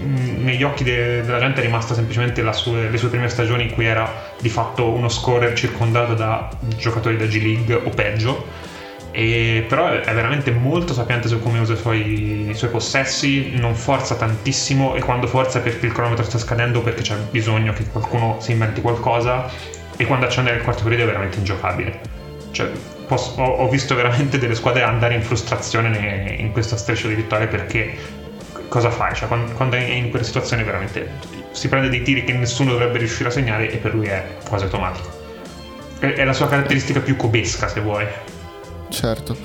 [0.00, 3.72] mm, negli occhi de- della gente è rimasta semplicemente sue, le sue prime stagioni in
[3.72, 4.10] cui era
[4.40, 8.74] di fatto uno scorer circondato da giocatori da G League o peggio.
[9.10, 13.74] E però è veramente molto sapiente su come usa i suoi, i suoi, possessi, non
[13.74, 17.86] forza tantissimo e quando forza è perché il cronometro sta scadendo perché c'è bisogno che
[17.86, 19.50] qualcuno si inventi qualcosa
[19.96, 21.98] e quando accende nel quarto periodo è veramente ingiocabile.
[22.50, 22.70] Cioè,
[23.06, 27.14] posso, ho, ho, visto veramente delle squadre andare in frustrazione ne, in questa striscia di
[27.14, 27.96] vittorie perché
[28.68, 29.14] cosa fai?
[29.14, 31.10] Cioè, quando, quando, è in quelle situazioni veramente
[31.52, 34.64] si prende dei tiri che nessuno dovrebbe riuscire a segnare e per lui è quasi
[34.64, 35.08] automatico.
[35.98, 38.06] È, è la sua caratteristica più cobesca, se vuoi.
[38.96, 39.36] Certo,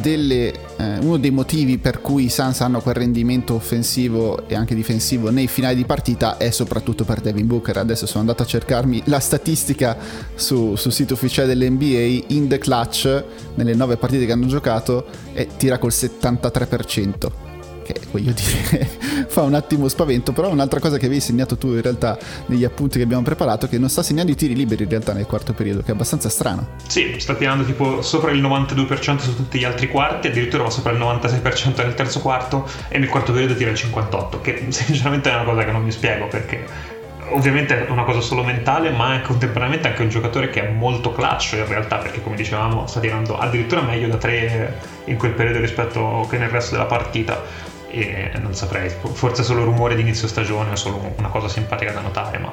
[0.00, 4.74] delle, eh, uno dei motivi per cui i Suns hanno quel rendimento offensivo e anche
[4.74, 7.76] difensivo nei finali di partita è soprattutto per Devin Booker.
[7.76, 9.94] Adesso sono andato a cercarmi la statistica
[10.34, 13.24] su, sul sito ufficiale dell'NBA in the clutch
[13.56, 17.47] nelle nove partite che hanno giocato e tira col 73%
[17.92, 18.86] che voglio dire
[19.28, 22.98] fa un attimo spavento, però un'altra cosa che avevi segnato tu in realtà negli appunti
[22.98, 25.52] che abbiamo preparato è che non sta segnando i tiri liberi in realtà nel quarto
[25.52, 26.68] periodo, che è abbastanza strano.
[26.86, 30.92] Sì, sta tirando tipo sopra il 92% su tutti gli altri quarti, addirittura va sopra
[30.92, 35.34] il 96% nel terzo quarto e nel quarto periodo tira il 58%, che sinceramente è
[35.34, 36.96] una cosa che non mi spiego perché
[37.30, 41.12] ovviamente è una cosa solo mentale, ma è contemporaneamente anche un giocatore che è molto
[41.12, 45.60] clutch in realtà, perché come dicevamo sta tirando addirittura meglio da tre in quel periodo
[45.60, 47.42] rispetto che nel resto della partita
[47.90, 52.00] e non saprei, forse solo rumore di inizio stagione o solo una cosa simpatica da
[52.00, 52.52] notare, ma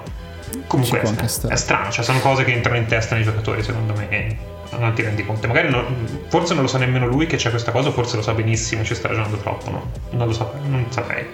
[0.68, 4.10] comunque è, è, strano, cioè sono cose che entrano in testa nei giocatori secondo me
[4.10, 4.38] e
[4.78, 7.72] non ti rendi conto, magari non, forse non lo sa nemmeno lui che c'è questa
[7.72, 9.92] cosa, forse lo sa benissimo, ci sta ragionando troppo, no?
[10.12, 11.28] non lo saprei, non saprei.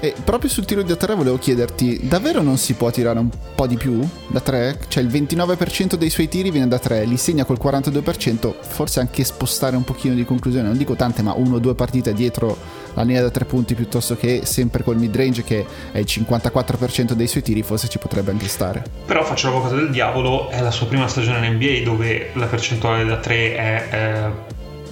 [0.00, 3.66] E proprio sul tiro da 3 volevo chiederti, davvero non si può tirare un po'
[3.66, 4.78] di più da 3?
[4.86, 9.24] Cioè il 29% dei suoi tiri viene da 3, li segna col 42%, forse anche
[9.24, 12.56] spostare un pochino di conclusione, non dico tante, ma uno o due partite dietro
[12.94, 17.12] la linea da 3 punti piuttosto che sempre col mid range che è il 54%
[17.12, 18.84] dei suoi tiri, forse ci potrebbe anche stare.
[19.04, 23.04] Però faccio l'avvocato del diavolo, è la sua prima stagione in NBA dove la percentuale
[23.04, 24.30] da 3 è eh,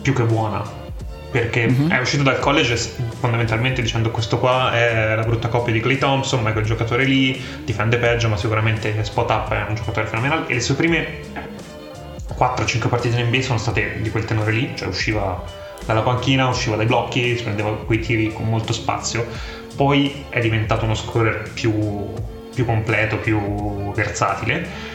[0.02, 0.84] più che buona
[1.30, 1.90] perché mm-hmm.
[1.90, 6.42] è uscito dal college fondamentalmente dicendo questo qua è la brutta coppia di Clay Thompson,
[6.42, 10.46] ma è quel giocatore lì, difende peggio, ma sicuramente spot up è un giocatore fenomenale.
[10.46, 11.06] E le sue prime
[12.38, 15.42] 4-5 partite in NBA sono state di quel tenore lì, cioè usciva
[15.84, 19.26] dalla panchina, usciva dai blocchi, prendeva quei tiri con molto spazio,
[19.76, 22.06] poi è diventato uno scorer più,
[22.54, 24.94] più completo, più versatile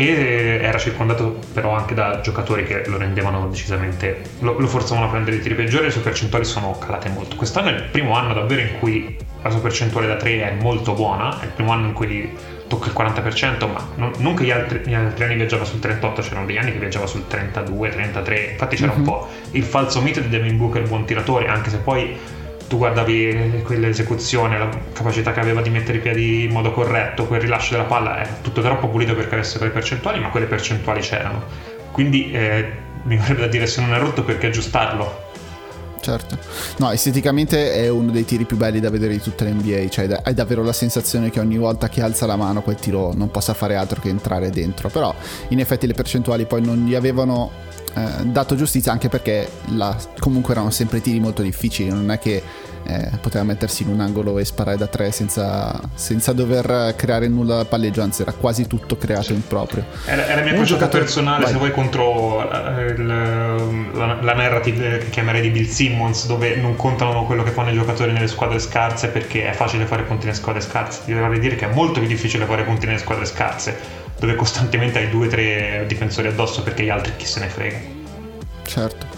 [0.00, 5.08] e era circondato però anche da giocatori che lo rendevano decisamente lo, lo forzavano a
[5.08, 8.14] prendere i tiri peggiori e le sue percentuali sono calate molto quest'anno è il primo
[8.14, 11.72] anno davvero in cui la sua percentuale da 3 è molto buona è il primo
[11.72, 12.32] anno in cui
[12.68, 16.22] tocca il 40% ma non, non che gli altri, gli altri, anni viaggiava sul 38
[16.22, 19.00] c'erano degli anni che viaggiava sul 32 33 infatti c'era mm-hmm.
[19.00, 19.10] un mhm.
[19.10, 22.16] po' il falso mito di Devin Booker buon tiratore anche se poi
[22.68, 27.40] tu guardavi quell'esecuzione, la capacità che aveva di mettere i piedi in modo corretto, quel
[27.40, 31.42] rilascio della palla è tutto troppo pulito per avesse quelle percentuali, ma quelle percentuali c'erano.
[31.90, 32.70] Quindi eh,
[33.04, 35.26] mi vorrebbe da dire se non è rotto perché aggiustarlo.
[36.00, 36.38] Certo,
[36.78, 40.34] no, esteticamente è uno dei tiri più belli da vedere di tutta l'NBA, cioè hai
[40.34, 43.74] davvero la sensazione che ogni volta che alza la mano quel tiro non possa fare
[43.74, 45.14] altro che entrare dentro, però
[45.48, 47.50] in effetti le percentuali poi non gli avevano
[47.94, 52.42] eh, dato giustizia anche perché la, comunque erano sempre tiri molto difficili, non è che
[52.88, 57.56] eh, poteva mettersi in un angolo e sparare da tre senza, senza dover creare nulla
[57.56, 59.84] da palleggio, anzi era quasi tutto creato in proprio.
[60.06, 61.52] Era, era mia giocatore personale, Vai.
[61.52, 66.76] se vuoi, contro eh, il, la, la, narrative che chiamerei di Bill Simmons, dove non
[66.76, 70.36] contano quello che fanno i giocatori nelle squadre scarse perché è facile fare punti nelle
[70.38, 71.02] squadre scarse.
[71.04, 74.98] Ti dovrei dire che è molto più difficile fare punti nelle squadre scarse dove costantemente
[74.98, 77.78] hai due o tre difensori addosso perché gli altri chi se ne frega.
[78.64, 79.17] Certo.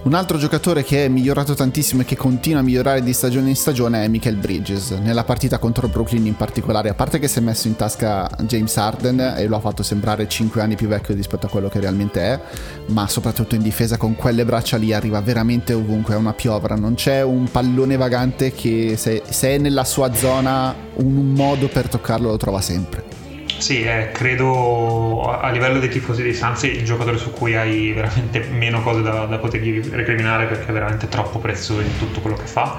[0.00, 3.56] Un altro giocatore che è migliorato tantissimo e che continua a migliorare di stagione in
[3.56, 4.92] stagione è Michael Bridges.
[4.92, 8.74] Nella partita contro Brooklyn in particolare, a parte che si è messo in tasca James
[8.76, 12.20] Harden e lo ha fatto sembrare 5 anni più vecchio rispetto a quello che realmente
[12.22, 12.40] è,
[12.86, 16.94] ma soprattutto in difesa con quelle braccia lì arriva veramente ovunque, è una piovra, non
[16.94, 22.30] c'è un pallone vagante che se, se è nella sua zona un modo per toccarlo
[22.30, 23.27] lo trova sempre.
[23.58, 28.40] Sì, eh, credo a livello dei tifosi dei Suns il giocatore su cui hai veramente
[28.50, 32.46] meno cose da, da potergli recriminare perché è veramente troppo prezioso in tutto quello che
[32.46, 32.78] fa.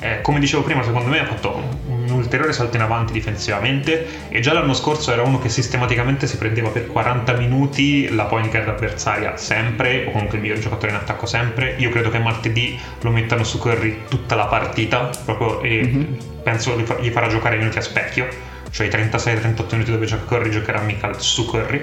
[0.00, 4.38] Eh, come dicevo prima, secondo me ha fatto un ulteriore salto in avanti difensivamente e
[4.40, 8.68] già l'anno scorso era uno che sistematicamente si prendeva per 40 minuti la point guard
[8.68, 11.74] avversaria sempre, o comunque il miglior giocatore in attacco sempre.
[11.78, 16.12] Io credo che martedì lo mettano su Curry tutta la partita proprio, e mm-hmm.
[16.42, 20.80] penso gli farà giocare minuti a specchio cioè i 36-38 minuti dove gioca Curry giocherà
[20.80, 21.82] Michael su Curry.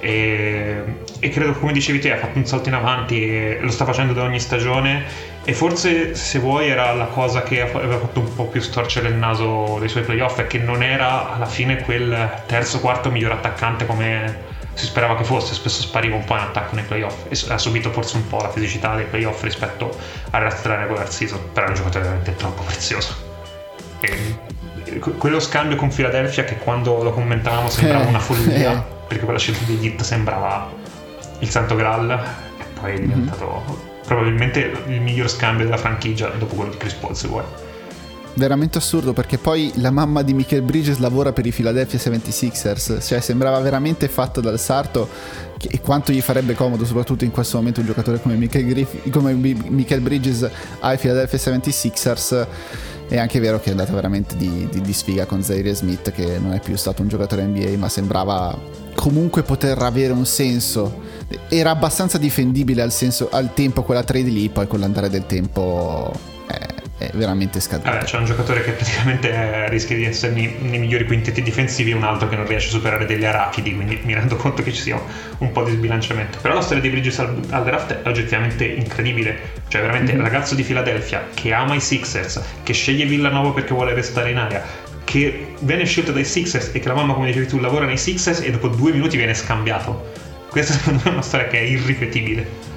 [0.00, 0.84] E,
[1.18, 4.22] e, credo come dicevi te ha fatto un salto in avanti lo sta facendo da
[4.22, 5.32] ogni stagione.
[5.44, 9.14] E forse se vuoi era la cosa che aveva fatto un po' più storcere il
[9.14, 13.86] naso dei suoi playoff è che non era alla fine quel terzo quarto miglior attaccante
[13.86, 15.54] come si sperava che fosse.
[15.54, 17.26] Spesso spariva un po' in attacco nei playoff.
[17.28, 19.96] E ha subito forse un po' la fisicità dei playoff rispetto
[20.30, 21.40] al resto della regular season.
[21.52, 23.14] Però è un giocatore veramente troppo prezioso.
[24.00, 24.52] E
[25.18, 28.82] quello scambio con Philadelphia che quando lo commentavamo sembrava eh, una follia eh.
[29.08, 30.70] perché quella scelta di Git sembrava
[31.38, 33.78] il santo graal e poi è diventato mm-hmm.
[34.06, 37.44] probabilmente il miglior scambio della franchigia dopo quello di Chris Paul se vuoi
[38.34, 43.20] veramente assurdo perché poi la mamma di Michael Bridges lavora per i Philadelphia 76ers, cioè
[43.20, 45.08] sembrava veramente fatto dal sarto
[45.60, 49.32] e quanto gli farebbe comodo soprattutto in questo momento un giocatore come Michael, Griff- come
[49.34, 50.48] Michael Bridges
[50.80, 52.46] ai Philadelphia 76ers
[53.08, 56.38] è anche vero che è andata veramente di, di, di sfiga con Zaire Smith, che
[56.38, 58.56] non è più stato un giocatore NBA, ma sembrava
[58.94, 61.02] comunque poter avere un senso.
[61.48, 66.33] Era abbastanza difendibile al, senso, al tempo quella trade lì, poi con l'andare del tempo
[67.08, 67.90] è veramente scaduto.
[67.90, 71.94] Vabbè, c'è un giocatore che praticamente eh, rischia di essere nei, migliori quintetti difensivi e
[71.94, 74.82] un altro che non riesce a superare degli arachidi, quindi mi rendo conto che ci
[74.82, 75.00] sia
[75.38, 76.38] un po' di sbilanciamento.
[76.40, 79.62] Però la storia di Bridges al, al draft è oggettivamente incredibile.
[79.68, 80.22] Cioè, veramente, mm-hmm.
[80.22, 84.62] ragazzo di Philadelphia che ama i Sixers, che sceglie Villanova perché vuole restare in aria,
[85.04, 88.40] che viene scelto dai Sixers e che la mamma, come dicevi tu, lavora nei Sixers
[88.40, 90.12] e dopo due minuti viene scambiato.
[90.48, 92.73] Questa secondo me è una storia che è irripetibile.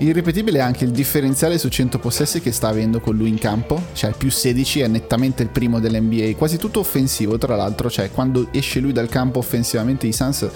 [0.00, 3.82] Irripetibile è anche il differenziale su 100 possessi che sta avendo con lui in campo,
[3.92, 8.48] cioè più 16 è nettamente il primo dell'NBA, quasi tutto offensivo tra l'altro, cioè quando
[8.50, 10.48] esce lui dal campo offensivamente i Suns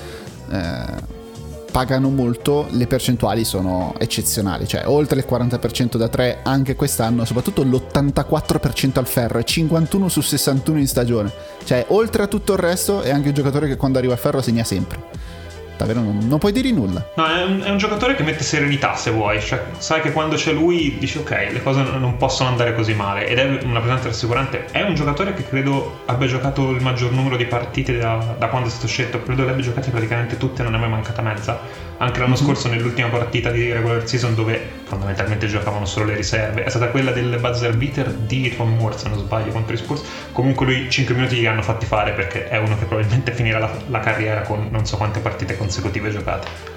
[0.49, 1.13] eh,
[1.71, 7.63] pagano molto, le percentuali sono eccezionali, cioè oltre il 40% da 3 anche quest'anno, soprattutto
[7.65, 11.31] l'84% al ferro e 51 su 61 in stagione,
[11.65, 14.41] cioè oltre a tutto il resto è anche un giocatore che quando arriva a ferro
[14.41, 15.34] segna sempre
[15.77, 17.05] davvero non, non, puoi dire nulla.
[17.15, 20.37] No, è un, è un, giocatore che mette serenità se vuoi, cioè, sai che quando
[20.37, 24.09] c'è lui dici ok, le cose non possono andare così male ed è una presenza
[24.09, 24.67] rassicurante.
[24.71, 28.69] È un giocatore che credo abbia giocato il maggior numero di partite da, da quando
[28.69, 31.59] è stato scelto, credo le abbia giocate praticamente tutte, non è mai mancata mezza.
[31.99, 32.43] Anche l'anno mm-hmm.
[32.43, 37.13] scorso nell'ultima partita di regular season dove fondamentalmente giocavano solo le riserve, è stata quella
[37.13, 40.03] del buzzer beater di Tom Moore se non sbaglio contro i Spurs.
[40.33, 43.71] Comunque lui 5 minuti li hanno fatti fare perché è uno che probabilmente finirà la,
[43.89, 46.74] la carriera con non so quante partite consecutive giocate.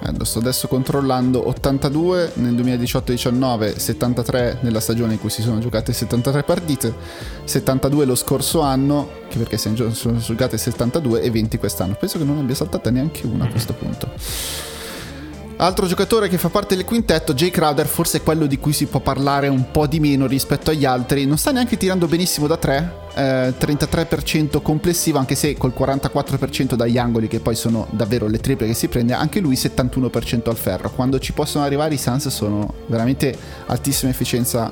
[0.00, 5.58] Eh, lo sto adesso controllando 82 nel 2018-19, 73 nella stagione in cui si sono
[5.58, 6.94] giocate 73 partite,
[7.44, 11.96] 72 lo scorso anno, che perché sono giocate 72 e 20 quest'anno.
[11.98, 14.77] Penso che non abbia saltata neanche una a questo punto.
[15.60, 18.86] Altro giocatore che fa parte del quintetto, Jay Crowder, forse è quello di cui si
[18.86, 21.26] può parlare un po' di meno rispetto agli altri.
[21.26, 26.96] Non sta neanche tirando benissimo da 3, eh, 33% complessivo, anche se col 44% dagli
[26.96, 30.92] angoli, che poi sono davvero le triple che si prende, anche lui 71% al ferro.
[30.92, 33.36] Quando ci possono arrivare i Suns sono veramente
[33.66, 34.70] altissima efficienza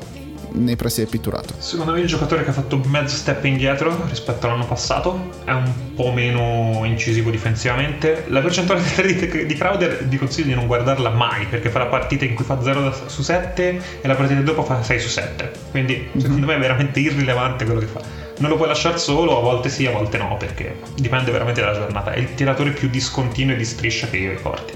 [0.56, 1.54] nei pressi del pitturato.
[1.58, 5.94] Secondo me il giocatore che ha fatto mezzo step indietro rispetto all'anno passato è un
[5.94, 8.24] po' meno incisivo difensivamente.
[8.28, 12.24] La percentuale di, di Crowder vi consiglio di non guardarla mai perché fa la partita
[12.24, 15.50] in cui fa 0 su 7 e la partita dopo fa 6 su 7.
[15.70, 18.00] Quindi secondo me è veramente irrilevante quello che fa.
[18.38, 21.74] Non lo puoi lasciare solo, a volte sì, a volte no, perché dipende veramente dalla
[21.74, 22.12] giornata.
[22.12, 24.72] È il tiratore più discontinuo e di striscia che io ricordi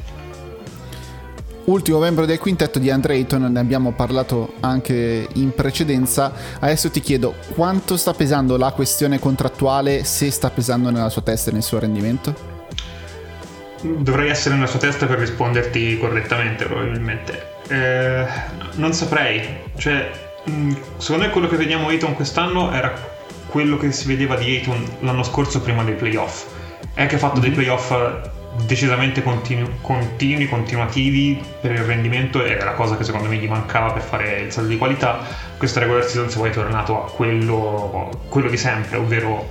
[1.71, 6.33] ultimo membro del quintetto di Andre Ayton, ne abbiamo parlato anche in precedenza.
[6.59, 11.51] Adesso ti chiedo quanto sta pesando la questione contrattuale, se sta pesando nella sua testa
[11.51, 12.35] e nel suo rendimento?
[13.83, 17.49] Dovrei essere nella sua testa per risponderti correttamente, probabilmente.
[17.69, 18.27] Eh,
[18.75, 19.43] non saprei.
[19.77, 20.11] Cioè,
[20.51, 22.93] mm, secondo me quello che vediamo Ayton quest'anno era
[23.47, 26.47] quello che si vedeva di Ayton l'anno scorso prima dei playoff.
[26.95, 27.57] È che ha fatto dei mhm.
[27.57, 27.93] playoff
[28.67, 33.93] decisamente continu- continui, continuativi per il rendimento era la cosa che secondo me gli mancava
[33.93, 35.21] per fare il salto di qualità.
[35.57, 39.49] Questa regular season se poi è tornato a quello, quello di sempre, ovvero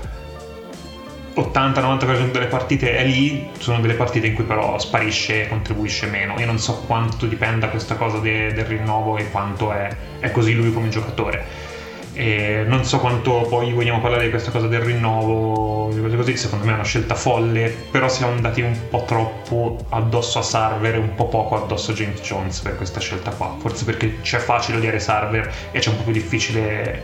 [1.36, 6.38] 80-90% delle partite è lì, sono delle partite in cui però sparisce e contribuisce meno.
[6.38, 9.90] Io non so quanto dipenda questa cosa de- del rinnovo e quanto è,
[10.20, 11.69] è così lui come giocatore
[12.20, 16.36] e non so quanto poi vogliamo parlare di questa cosa del rinnovo, di cose così,
[16.36, 20.96] secondo me è una scelta folle, però siamo andati un po' troppo addosso a Sarver
[20.96, 23.56] e un po' poco addosso a James Jones per questa scelta qua.
[23.60, 27.04] Forse perché c'è facile odiare Sarver e c'è un po' più difficile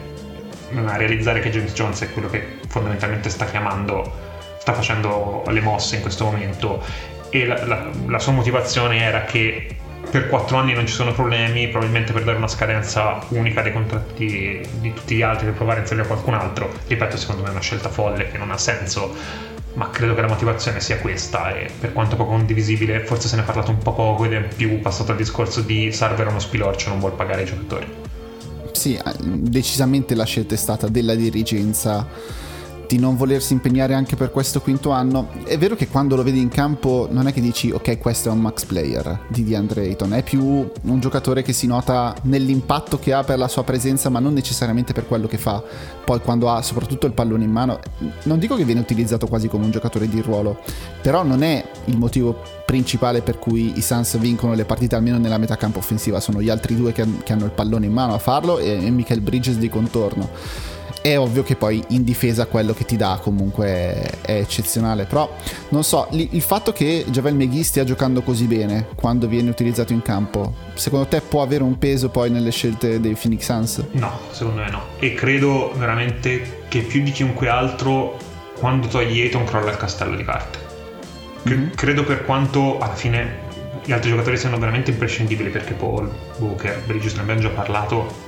[0.74, 4.11] mm, realizzare che James Jones è quello che fondamentalmente sta chiamando,
[4.59, 6.84] sta facendo le mosse in questo momento.
[7.30, 9.78] E la, la, la sua motivazione era che
[10.16, 14.66] per quattro anni non ci sono problemi, probabilmente per dare una scadenza unica dei contratti
[14.80, 16.72] di tutti gli altri, per provare a inserire qualcun altro.
[16.88, 19.13] Ripeto, secondo me è una scelta folle che non ha senso,
[19.74, 23.41] ma credo che la motivazione sia questa e per quanto poco condivisibile, forse se ne
[23.41, 26.88] è parlato un po' poco ed è più passato al discorso di Sarver uno spilorcio,
[26.88, 27.86] non vuol pagare i giocatori.
[28.72, 32.07] Sì, decisamente la scelta è stata della dirigenza
[32.88, 35.29] di non volersi impegnare anche per questo quinto anno.
[35.43, 38.31] È vero che quando lo vedi in campo non è che dici ok questo è
[38.31, 43.13] un max player di DeAndre Ayton, è più un giocatore che si nota nell'impatto che
[43.13, 45.63] ha per la sua presenza ma non necessariamente per quello che fa.
[46.03, 47.79] Poi quando ha soprattutto il pallone in mano,
[48.23, 50.59] non dico che viene utilizzato quasi come un giocatore di ruolo,
[51.01, 55.38] però non è il motivo principale per cui i Suns vincono le partite almeno nella
[55.38, 58.17] metà campo offensiva, sono gli altri due che, che hanno il pallone in mano a
[58.17, 60.29] farlo e, e Michael Bridges di contorno
[61.06, 63.68] è ovvio che poi in difesa quello che ti dà comunque
[64.22, 65.06] è eccezionale.
[65.06, 65.32] Però
[65.70, 70.01] non so, il fatto che Javel McGee stia giocando così bene quando viene utilizzato in
[70.01, 73.84] campo, secondo te può avere un peso poi nelle scelte dei Phoenix Suns?
[73.91, 74.82] No, secondo me no.
[74.97, 78.18] E credo veramente che più di chiunque altro
[78.58, 80.58] quando togli Ayton crolla il castello di carte.
[81.47, 81.74] Mm-hmm.
[81.76, 83.43] Credo per quanto alla fine
[83.84, 88.24] gli altri giocatori siano veramente imprescindibili perché Paul, Booker, Bridges ne abbiamo già parlato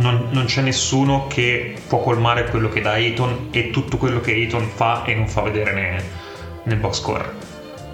[0.00, 4.32] non, non, c'è nessuno che può colmare quello che dà Ayton e tutto quello che
[4.32, 6.02] Ayton fa e non fa vedere nel,
[6.64, 7.48] nel box score.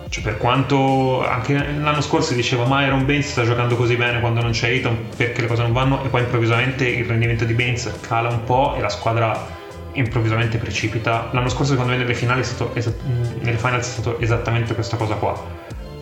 [0.09, 4.21] Cioè, per quanto anche l'anno scorso si diceva ma Iron Baines sta giocando così bene
[4.21, 7.53] quando non c'è Ayton perché le cose non vanno e poi improvvisamente il rendimento di
[7.55, 9.55] Baines cala un po' e la squadra
[9.93, 11.29] improvvisamente precipita.
[11.33, 13.03] L'anno scorso secondo me nelle finali è stato, esat-
[13.41, 15.35] nelle finals è stato esattamente questa cosa qua.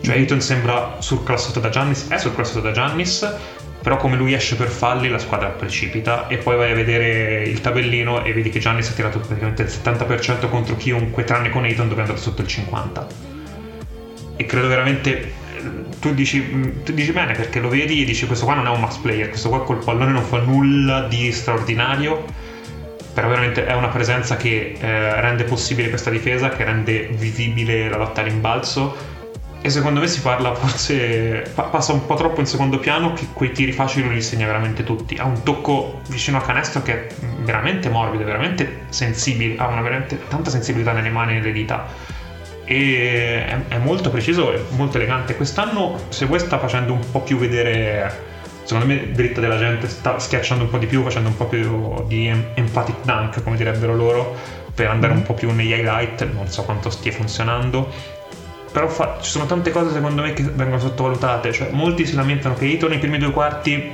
[0.01, 3.27] Cioè Ayton sembra surclassato da Giannis, è surclassato da Giannis,
[3.85, 7.61] però come lui esce per falli la squadra precipita e poi vai a vedere il
[7.61, 11.87] tabellino e vedi che Giannis ha tirato praticamente il 70% contro chiunque tranne con Ayton
[11.87, 13.05] dove è andato sotto il 50%
[14.37, 15.33] e credo veramente
[15.99, 18.79] tu dici, tu dici, bene perché lo vedi e dici questo qua non è un
[18.79, 22.25] max player questo qua col pallone non fa nulla di straordinario.
[23.13, 27.95] Però veramente è una presenza che eh, rende possibile questa difesa che rende visibile la
[27.95, 29.14] lotta all'imbalzo
[29.65, 33.51] e secondo me si parla forse passa un po' troppo in secondo piano che quei
[33.51, 35.15] tiri facili li segna veramente tutti.
[35.15, 40.19] Ha un tocco vicino a canestro che è veramente morbido veramente sensibile ha una veramente
[40.27, 41.87] tanta sensibilità nelle mani e nelle dita.
[42.63, 45.35] E è, è molto preciso e molto elegante.
[45.35, 48.33] Quest'anno se vuoi sta facendo un po' più vedere
[48.65, 52.05] secondo me dritta della gente sta schiacciando un po' di più facendo un po' più
[52.05, 54.35] di emphatic dunk come direbbero loro
[54.75, 56.23] per andare un po' più negli highlight.
[56.33, 58.13] Non so quanto stia funzionando
[58.75, 62.55] però fa, ci sono tante cose secondo me che vengono sottovalutate, cioè molti si lamentano
[62.55, 63.93] che Ito nei primi due quarti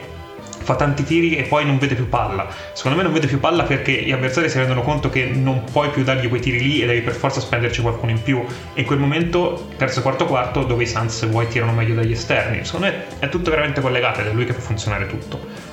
[0.63, 2.47] fa tanti tiri e poi non vede più palla.
[2.73, 5.89] Secondo me non vede più palla perché gli avversari si rendono conto che non puoi
[5.89, 8.43] più dargli quei tiri lì e devi per forza spenderci qualcuno in più.
[8.73, 12.13] E in quel momento, terzo quarto quarto, dove i Suns se vuoi tirano meglio dagli
[12.13, 12.65] esterni.
[12.65, 15.70] Secondo me è tutto veramente collegato ed è lui che fa funzionare tutto.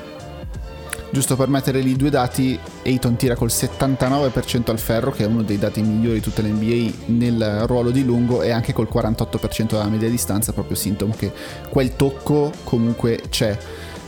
[1.11, 5.42] Giusto per mettere lì due dati, Ayton tira col 79% al ferro, che è uno
[5.42, 9.88] dei dati migliori di tutta l'NBA nel ruolo di lungo, e anche col 48% della
[9.88, 11.32] media distanza, proprio sintomo che
[11.70, 13.56] quel tocco comunque c'è.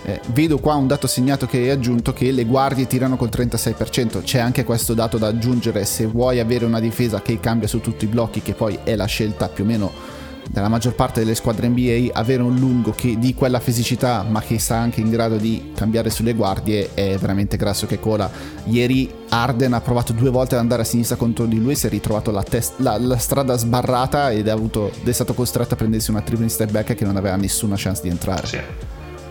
[0.02, 4.22] Eh, vedo qua un dato segnato che hai aggiunto che le guardie tirano col 36%,
[4.22, 8.04] c'è anche questo dato da aggiungere se vuoi avere una difesa che cambia su tutti
[8.04, 10.19] i blocchi, che poi è la scelta più o meno
[10.50, 14.58] della maggior parte delle squadre NBA, avere un lungo che di quella fisicità ma che
[14.58, 18.28] sta anche in grado di cambiare sulle guardie è veramente grasso che cola.
[18.64, 21.90] Ieri Arden ha provato due volte ad andare a sinistra contro di lui, si è
[21.90, 25.76] ritrovato la, test- la, la strada sbarrata ed è, avuto, ed è, stato costretto a
[25.76, 28.46] prendersi una triple step back che non aveva nessuna chance di entrare.
[28.46, 28.58] Sì.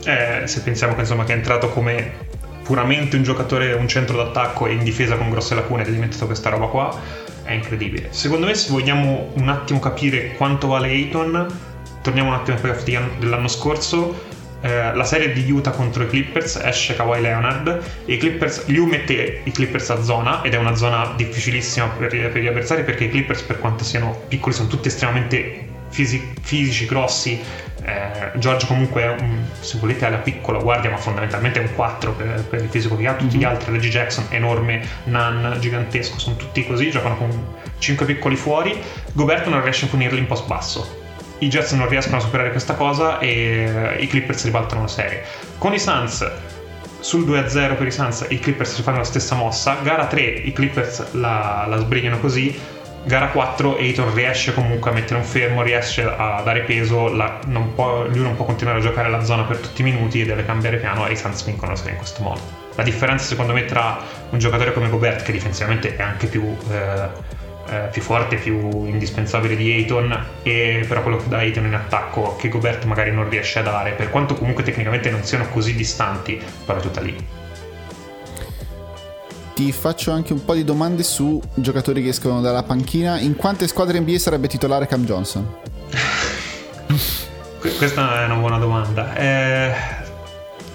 [0.05, 2.27] Eh, se pensiamo che, insomma, che è entrato come
[2.63, 6.27] puramente un giocatore, un centro d'attacco e in difesa con grosse lacune ed è diventato
[6.27, 6.97] questa roba qua,
[7.49, 8.09] è incredibile.
[8.11, 11.47] Secondo me, se vogliamo un attimo capire quanto vale Ayton,
[12.03, 12.83] torniamo un attimo ai playoff
[13.17, 14.27] dell'anno scorso.
[14.61, 18.85] Eh, la serie di Utah contro i Clippers esce Kawhi Leonard e i Clippers, Liu
[18.85, 23.05] mette i Clippers a zona ed è una zona difficilissima per, per gli avversari perché
[23.05, 27.39] i Clippers per quanto siano piccoli sono tutti estremamente fisi- fisici, grossi
[27.83, 32.11] eh, George comunque è un, se volete alla piccola guardia ma fondamentalmente è un 4
[32.11, 33.39] per, per il fisico che ha tutti mm-hmm.
[33.39, 33.49] gli mhm.
[33.49, 38.77] altri Reggie Jackson enorme Nan gigantesco sono tutti così giocano con 5 piccoli fuori
[39.13, 41.07] Goberto non riesce a punirli in post basso
[41.39, 45.23] i Jets non riescono a superare questa cosa e i Clippers ribaltano la serie
[45.57, 46.29] con i Suns
[46.99, 50.51] sul 2-0 per i Suns i Clippers si fanno la stessa mossa gara 3 i
[50.51, 56.03] Clippers la, la sbrigano così gara 4 Aitor riesce comunque a mettere un fermo, riesce
[56.03, 59.57] a dare peso, la, non può, lui non può continuare a giocare la zona per
[59.57, 62.23] tutti i minuti e deve cambiare piano e i Suns vincono la serie in questo
[62.23, 62.39] modo.
[62.75, 67.07] La differenza secondo me tra un giocatore come Gobert che difensivamente è anche più, eh,
[67.69, 72.35] eh, più forte, più indispensabile di Ayton e però quello che dà Ayton in attacco
[72.37, 76.41] che Gobert magari non riesce a dare per quanto comunque tecnicamente non siano così distanti,
[76.65, 77.38] però è tutta lì
[79.59, 83.19] ti faccio anche un po' di domande su giocatori che escono dalla panchina.
[83.19, 85.45] In quante squadre NBA sarebbe titolare Cam Johnson?
[87.59, 89.13] Questa è una buona domanda.
[89.15, 89.73] Eh,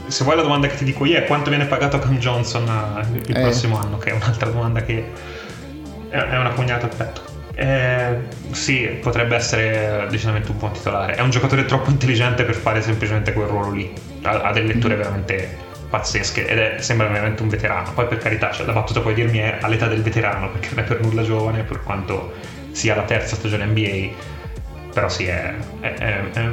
[0.06, 3.16] se vuoi la domanda che ti dico io è quanto viene pagato Cam Johnson eh,
[3.26, 3.40] il eh.
[3.40, 5.12] prossimo anno, che è un'altra domanda che
[6.10, 7.22] è una pugnata al petto.
[7.54, 8.18] Eh,
[8.50, 11.14] sì, potrebbe essere decisamente un buon titolare.
[11.14, 13.90] È un giocatore troppo intelligente per fare semplicemente quel ruolo lì.
[14.24, 14.98] Ha, ha delle letture mm.
[14.98, 15.63] veramente
[15.94, 17.92] pazzesche ed è, sembra veramente un veterano.
[17.92, 20.86] Poi per carità, cioè, la battuta puoi dirmi è all'età del veterano perché non è
[20.88, 22.32] per nulla giovane per quanto
[22.72, 24.32] sia la terza stagione NBA.
[24.92, 26.48] Però sì, è, è, è, è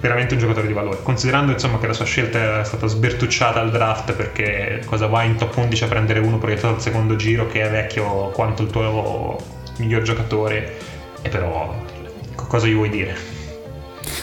[0.00, 0.98] veramente un giocatore di valore.
[1.02, 5.36] Considerando insomma che la sua scelta è stata sbertucciata al draft perché cosa va in
[5.36, 9.36] top 11 a prendere uno proiettato al secondo giro che è vecchio quanto il tuo
[9.78, 10.76] miglior giocatore,
[11.22, 11.74] e però
[12.34, 13.37] cosa gli vuoi dire?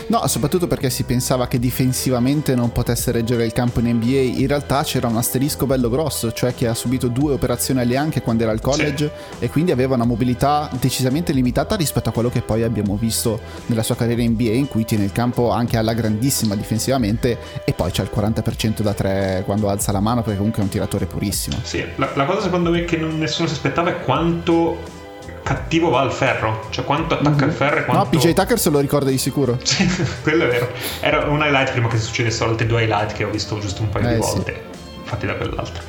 [0.07, 4.39] No, soprattutto perché si pensava che difensivamente non potesse reggere il campo in NBA.
[4.39, 8.21] In realtà c'era un asterisco bello grosso, cioè che ha subito due operazioni alle anche
[8.21, 9.45] quando era al college sì.
[9.45, 13.84] e quindi aveva una mobilità decisamente limitata rispetto a quello che poi abbiamo visto nella
[13.84, 17.91] sua carriera in NBA, in cui tiene il campo anche alla grandissima difensivamente e poi
[17.91, 21.57] c'è il 40% da tre quando alza la mano perché comunque è un tiratore purissimo.
[21.63, 25.03] Sì, la, la cosa secondo me che nessuno si aspettava è quanto
[25.45, 27.49] cattivo va al ferro, cioè quanto attacca mm-hmm.
[27.49, 28.03] il ferro e quanto...
[28.03, 29.59] No, PJ Tucker se lo ricorda di sicuro.
[29.63, 29.87] Sì,
[30.23, 30.71] quello è vero.
[31.01, 34.09] Era un highlight prima che succedessero altri due highlight che ho visto giusto un paio
[34.09, 34.99] eh, di volte, sì.
[35.03, 35.83] fatti da quell'altro.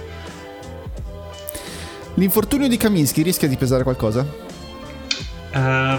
[2.14, 4.26] L'infortunio di Kaminsky rischia di pesare qualcosa?
[5.54, 5.98] Uh,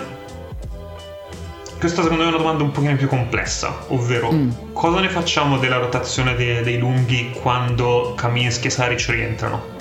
[1.79, 4.49] questa secondo me è una domanda un pochino più complessa, ovvero mm.
[4.73, 9.76] cosa ne facciamo della rotazione dei, dei lunghi quando Kaminsky e Saric rientrano?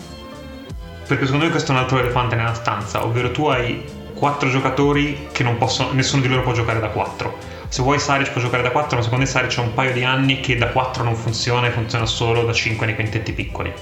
[1.06, 3.84] Perché secondo me questo è un altro elefante nella stanza, ovvero tu hai
[4.16, 7.54] quattro giocatori che non possono, nessuno di loro può giocare da 4.
[7.68, 10.02] Se vuoi Saric può giocare da 4, ma secondo me Saric ha un paio di
[10.02, 13.72] anni che da 4 non funziona e funziona solo da 5 nei quintetti piccoli.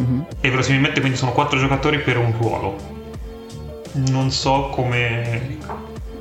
[0.00, 0.20] Mm-hmm.
[0.40, 2.76] E verosimilmente quindi sono quattro giocatori per un ruolo.
[3.92, 5.58] Non so come,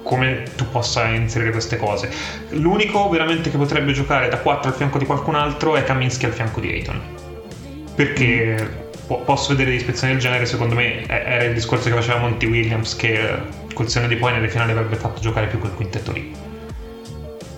[0.03, 2.11] come tu possa inserire queste cose.
[2.49, 6.33] L'unico veramente che potrebbe giocare da 4 al fianco di qualcun altro è Kaminsky al
[6.33, 7.01] fianco di Ayton.
[7.93, 12.95] Perché posso vedere dispezioni del genere, secondo me era il discorso che faceva Monty Williams
[12.95, 13.37] che
[13.73, 16.33] col seno di poi nelle finali avrebbe fatto giocare più quel quintetto lì.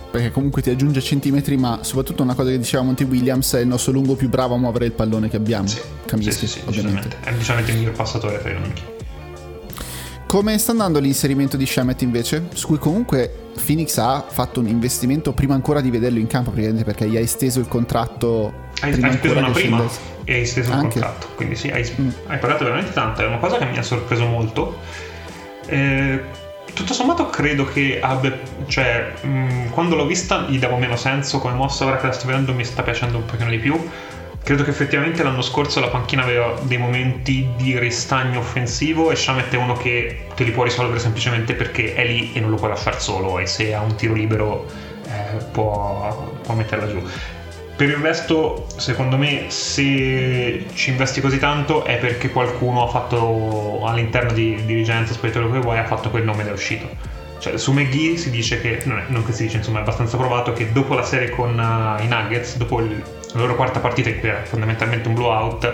[0.09, 3.67] Perché comunque ti aggiunge centimetri, ma soprattutto una cosa che diceva Monty Williams è il
[3.67, 5.67] nostro lungo più bravo a muovere il pallone che abbiamo.
[5.67, 7.17] Sì, Camischi, sì, sì, sì ovviamente.
[7.23, 8.81] È decisamente il miglior passatore tra i lunghi.
[10.27, 12.47] Come sta andando l'inserimento di Shemet invece?
[12.53, 16.83] Su cui comunque Phoenix ha fatto un investimento prima ancora di vederlo in campo, praticamente
[16.83, 18.65] perché gli hai esteso il contratto.
[18.81, 19.99] Hai, prima hai speso una prima scendesse.
[20.25, 21.27] e hai esteso il contratto.
[21.35, 22.09] Quindi sì, hai, Mm.
[22.27, 23.21] hai pagato veramente tanto.
[23.21, 24.79] È una cosa che mi ha sorpreso molto.
[25.65, 26.21] Eh,
[26.73, 28.37] tutto sommato credo che abbia.
[28.67, 32.27] Cioè, mh, quando l'ho vista gli davo meno senso come mossa, ora che la sto
[32.27, 33.79] vedendo mi sta piacendo un pochino di più.
[34.47, 39.53] Credo che effettivamente l'anno scorso la panchina aveva dei momenti di ristagno offensivo e Shamet
[39.53, 42.69] è uno che te li può risolvere semplicemente perché è lì e non lo puoi
[42.69, 44.65] lasciare solo e se ha un tiro libero
[45.05, 47.01] eh, può, può metterla giù.
[47.75, 53.81] Per il resto, secondo me, se ci investi così tanto è perché qualcuno ha fatto
[53.83, 56.87] all'interno di dirigenza, quello che vuoi, ha fatto quel nome ed è uscito.
[57.39, 60.15] Cioè, su McGee si dice che, non, è- non che si dice, insomma, è abbastanza
[60.15, 63.03] provato che dopo la serie con uh, i Nuggets, dopo il-
[63.37, 65.73] la loro quarta partita, cui era fondamentalmente un blowout,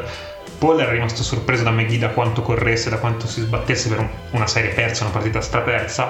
[0.57, 4.09] Paul era rimasto sorpreso da McGee da quanto corresse, da quanto si sbattesse per un-
[4.31, 6.09] una serie persa, una partita strapersa.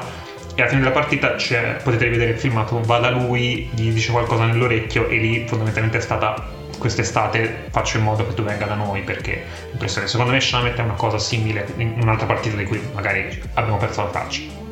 [0.56, 4.12] E alla fine della partita c'è- potete rivedere il filmato, va da lui, gli dice
[4.12, 8.76] qualcosa nell'orecchio e lì fondamentalmente è stata quest'estate faccio in modo che tu venga da
[8.76, 10.08] noi perché impressione.
[10.08, 14.04] secondo me Shamet è una cosa simile in un'altra partita di cui magari abbiamo perso
[14.04, 14.63] la traccia.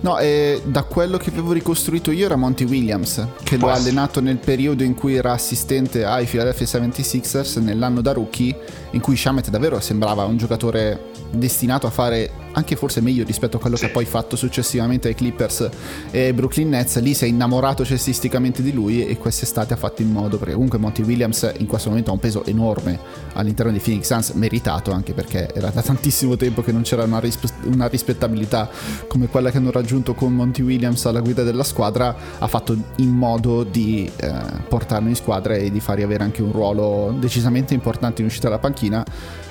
[0.00, 3.74] No, eh, da quello che avevo ricostruito io era Monty Williams, che lo Può ha
[3.74, 8.56] allenato nel periodo in cui era assistente ai Philadelphia 76ers, nell'anno da rookie,
[8.92, 13.60] in cui Shamet davvero sembrava un giocatore destinato a fare anche forse meglio rispetto a
[13.60, 13.84] quello Sì.
[13.84, 15.68] che ha poi fatto successivamente ai Clippers
[16.10, 16.98] e ai Brooklyn Nets.
[17.00, 20.78] Lì si è innamorato cestisticamente di lui e quest'estate ha fatto in modo, perché comunque
[20.78, 22.98] Monty Williams in questo momento ha un peso enorme
[23.34, 27.20] all'interno di Phoenix Suns, meritato anche perché era da tantissimo tempo che non c'era una,
[27.20, 28.68] rispe- una rispettabilità
[29.06, 33.10] come quella che hanno raggiunto con Monty Williams alla guida della squadra, ha fatto in
[33.10, 34.32] modo di eh,
[34.68, 38.58] portarlo in squadra e di fargli avere anche un ruolo decisamente importante in uscita dalla
[38.60, 39.04] panchina.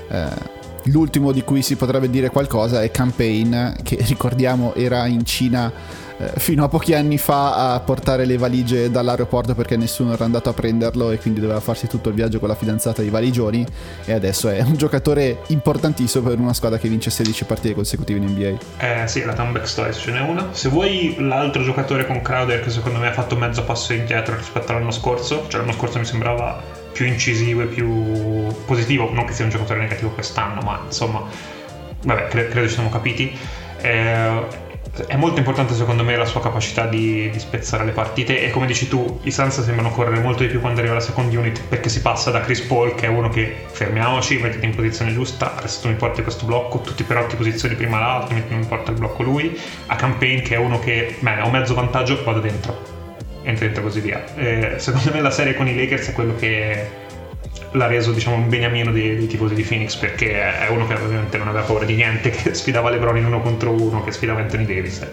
[0.10, 0.56] Eh,
[0.86, 5.72] L'ultimo di cui si potrebbe dire qualcosa è Campaign, che ricordiamo era in Cina
[6.20, 10.50] eh, fino a pochi anni fa a portare le valigie dall'aeroporto perché nessuno era andato
[10.50, 13.66] a prenderlo e quindi doveva farsi tutto il viaggio con la fidanzata di valigioni
[14.04, 18.32] e adesso è un giocatore importantissimo per una squadra che vince 16 partite consecutive in
[18.32, 18.58] NBA.
[19.04, 20.48] Eh sì, la Tumblex Stories ce n'è una.
[20.54, 24.72] Se vuoi l'altro giocatore con Crowder che secondo me ha fatto mezzo passo indietro rispetto
[24.72, 29.44] all'anno scorso, cioè l'anno scorso mi sembrava più incisivo e più positivo, non che sia
[29.44, 31.24] un giocatore negativo quest'anno, ma insomma,
[32.04, 33.32] vabbè, cre- credo ci siamo capiti.
[33.82, 34.66] Eh,
[35.06, 38.66] è molto importante secondo me la sua capacità di, di spezzare le partite e come
[38.66, 41.88] dici tu i Suns sembrano correre molto di più quando arriva la second unit perché
[41.88, 45.82] si passa da Chris Paul che è uno che fermiamoci, mettiti in posizione giusta, adesso
[45.82, 49.22] tu mi porti questo blocco, tutti per otto posizioni prima l'altro, mi porta il blocco
[49.22, 52.97] lui, a Campaign che è uno che bene ho mezzo vantaggio, vado dentro,
[53.48, 54.24] entra dentro e così via.
[54.36, 57.06] Eh, secondo me la serie con i Lakers è quello che
[57.72, 61.38] l'ha reso diciamo un beniamino dei, dei tifosi di Phoenix perché è uno che ovviamente
[61.38, 64.66] non aveva paura di niente che sfidava LeBron in uno contro uno che sfidava Anthony
[64.66, 65.06] Davis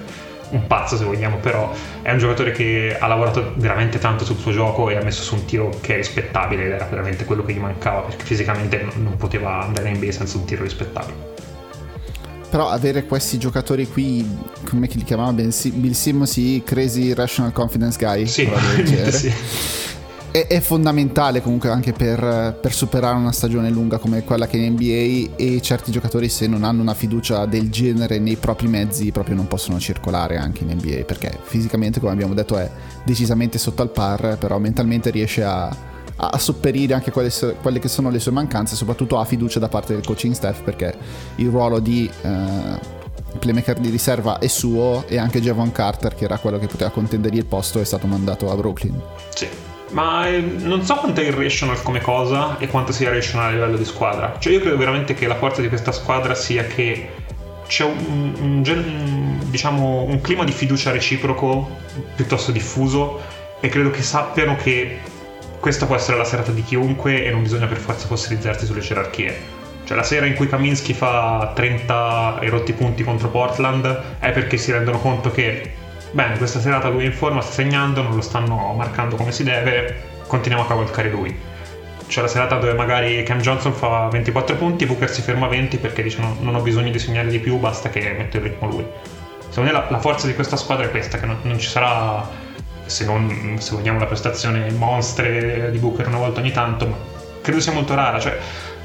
[0.50, 1.72] un pazzo se vogliamo però
[2.02, 5.34] è un giocatore che ha lavorato veramente tanto sul suo gioco e ha messo su
[5.34, 9.02] un tiro che è rispettabile ed era veramente quello che gli mancava perché fisicamente non,
[9.02, 11.32] non poteva andare in NBA senza un tiro rispettabile
[12.54, 14.24] Però avere questi giocatori qui,
[14.68, 15.50] come li chiamava Bill
[15.90, 18.48] Simmons, i Crazy Rational Confidence Guy, sì,
[19.10, 19.32] sì.
[20.30, 24.60] è, è fondamentale comunque anche per, per superare una stagione lunga come quella che è
[24.60, 29.10] in NBA e certi giocatori se non hanno una fiducia del genere nei propri mezzi
[29.10, 32.70] proprio non possono circolare anche in NBA perché fisicamente come abbiamo detto è
[33.04, 35.76] decisamente sotto al par però mentalmente riesce a,
[36.16, 39.94] a sopperire anche quelle, quelle che sono le sue mancanze soprattutto ha fiducia da parte
[39.94, 40.94] del coaching staff perché
[41.36, 42.78] il ruolo di eh,
[43.38, 47.38] playmaker di riserva è suo e anche Javon Carter che era quello che poteva contendergli
[47.38, 49.00] il posto è stato mandato a Brooklyn
[49.34, 49.48] Sì.
[49.90, 53.76] Ma eh, non so quanto è irrational come cosa e quanto sia rational a livello
[53.76, 54.34] di squadra.
[54.40, 57.10] Cioè io credo veramente che la forza di questa squadra sia che
[57.68, 61.68] c'è un, un un- diciamo, un clima di fiducia reciproco
[62.16, 63.20] piuttosto diffuso
[63.60, 64.98] e credo che sappiano che
[65.64, 69.34] questa può essere la serata di chiunque e non bisogna per forza fossilizzarsi sulle gerarchie.
[69.84, 74.58] Cioè la sera in cui Kaminsky fa 30 e rotti punti contro Portland è perché
[74.58, 75.72] si rendono conto che
[76.10, 79.42] bene, questa serata lui è in forma, sta segnando, non lo stanno marcando come si
[79.42, 81.34] deve, continuiamo a cavalcare lui.
[82.08, 85.78] C'è la serata dove magari Cam Johnson fa 24 punti, Booker si ferma a 20
[85.78, 88.68] perché dice no, non ho bisogno di segnare di più, basta che mette il ritmo
[88.68, 88.84] lui.
[89.48, 92.28] Secondo me la, la forza di questa squadra è questa, che non, non ci sarà,
[92.86, 96.96] se non se vogliamo la prestazione monstre di Booker una volta ogni tanto, ma
[97.40, 98.18] credo sia molto rara.
[98.18, 98.38] Cioè,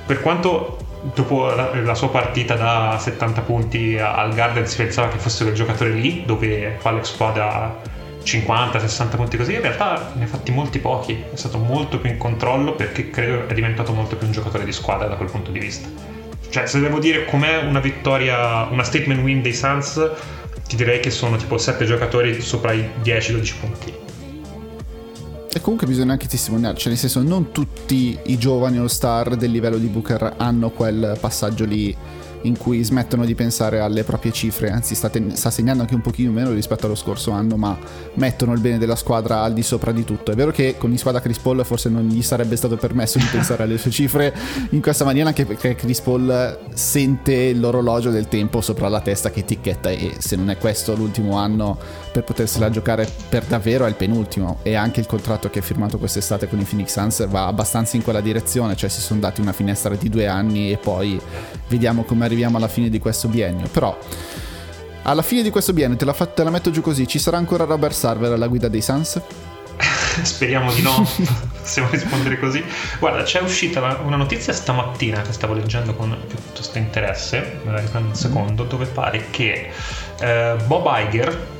[0.06, 0.78] per quanto
[1.14, 5.56] dopo la, la sua partita da 70 punti al Garden si pensava che fosse quel
[5.56, 7.78] giocatore lì dove fa l'exploit da
[8.22, 12.18] 50-60 punti così in realtà ne ha fatti molti pochi è stato molto più in
[12.18, 15.60] controllo perché credo è diventato molto più un giocatore di squadra da quel punto di
[15.60, 15.88] vista
[16.50, 20.12] Cioè, se devo dire com'è una vittoria, una statement win dei Suns,
[20.70, 23.94] ti direi che sono tipo 7 giocatori sopra i 10-12 punti.
[25.52, 29.50] E comunque bisogna anche testimoniare, cioè nel senso non tutti i giovani all star del
[29.50, 31.96] livello di Booker hanno quel passaggio lì
[32.44, 36.02] in cui smettono di pensare alle proprie cifre, anzi sta, ten- sta, segnando anche un
[36.02, 37.78] pochino meno rispetto allo scorso anno, ma
[38.16, 40.32] mettono il bene della squadra al di sopra di tutto.
[40.32, 43.28] È vero che con in squadra Chris Paul forse non gli sarebbe stato permesso di
[43.30, 44.34] pensare alle sue cifre
[44.72, 49.44] in questa maniera, anche perché Chris Paul sente l'orologio del tempo sopra la testa che
[49.44, 51.78] ticchetta e se non è questo l'ultimo anno
[52.12, 55.98] per potersela giocare per davvero è il penultimo e anche il contratto che ha firmato
[55.98, 59.54] quest'estate con i Phoenix Suns va abbastanza in quella direzione, cioè si sono dati una
[59.54, 61.20] finestra di due anni e poi
[61.68, 63.68] vediamo come arriviamo alla fine di questo biennio.
[63.68, 63.98] Però
[65.04, 67.64] alla fine di questo biennio te la, te la metto giù così, ci sarà ancora
[67.64, 69.22] Robert Sarver alla guida dei Suns?
[70.24, 71.08] Speriamo di no,
[71.62, 72.64] possiamo rispondere così.
[73.00, 78.10] Guarda, c'è uscita una notizia stamattina che stavo leggendo con piuttosto interesse, me la riprendo
[78.10, 79.72] un secondo, dove pare che
[80.20, 81.58] eh, Bob Iger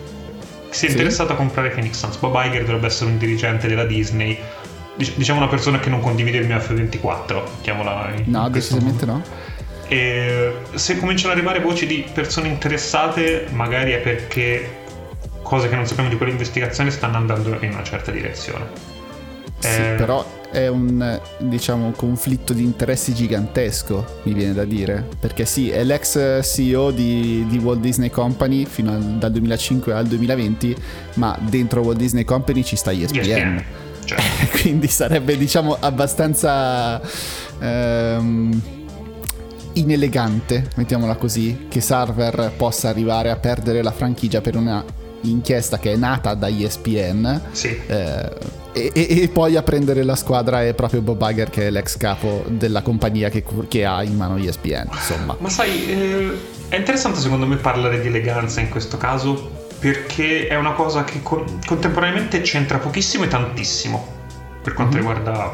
[0.70, 0.96] si è sì.
[0.96, 2.18] interessato a comprare Phoenix Suns.
[2.18, 4.38] Bob Iger dovrebbe essere un dirigente della Disney,
[4.96, 9.48] diciamo una persona che non condivide il mio F24, mettiamola in No, decisamente no
[9.90, 14.78] e se cominciano ad arrivare voci di persone interessate, magari è perché
[15.42, 18.68] cose che non sappiamo di quell'investigazione stanno andando in una certa direzione.
[19.58, 19.96] Sì, eh...
[19.98, 25.08] però è un diciamo conflitto di interessi gigantesco, mi viene da dire.
[25.20, 30.08] Perché sì, è l'ex CEO di, di Walt Disney Company fino al, dal 2005 al
[30.08, 30.76] 2020,
[31.16, 33.20] ma dentro Walt Disney Company ci sta ESPN.
[33.20, 33.64] ESPN.
[34.10, 34.18] Cioè.
[34.62, 37.00] Quindi sarebbe diciamo abbastanza.
[37.60, 38.60] Um,
[39.74, 44.84] inelegante, mettiamola così, che Sarver possa arrivare a perdere la franchigia per una
[45.22, 47.78] inchiesta che è nata da ESPN sì.
[47.88, 48.30] eh,
[48.88, 52.44] e, e, poi a prendere la squadra è proprio Bob Iger che è l'ex capo
[52.48, 56.38] della compagnia che, che ha in mano ESPN insomma ma sai eh,
[56.70, 61.22] è interessante secondo me parlare di eleganza in questo caso perché è una cosa che
[61.22, 64.18] con, contemporaneamente c'entra pochissimo e tantissimo
[64.62, 65.08] per quanto mm-hmm.
[65.08, 65.52] riguarda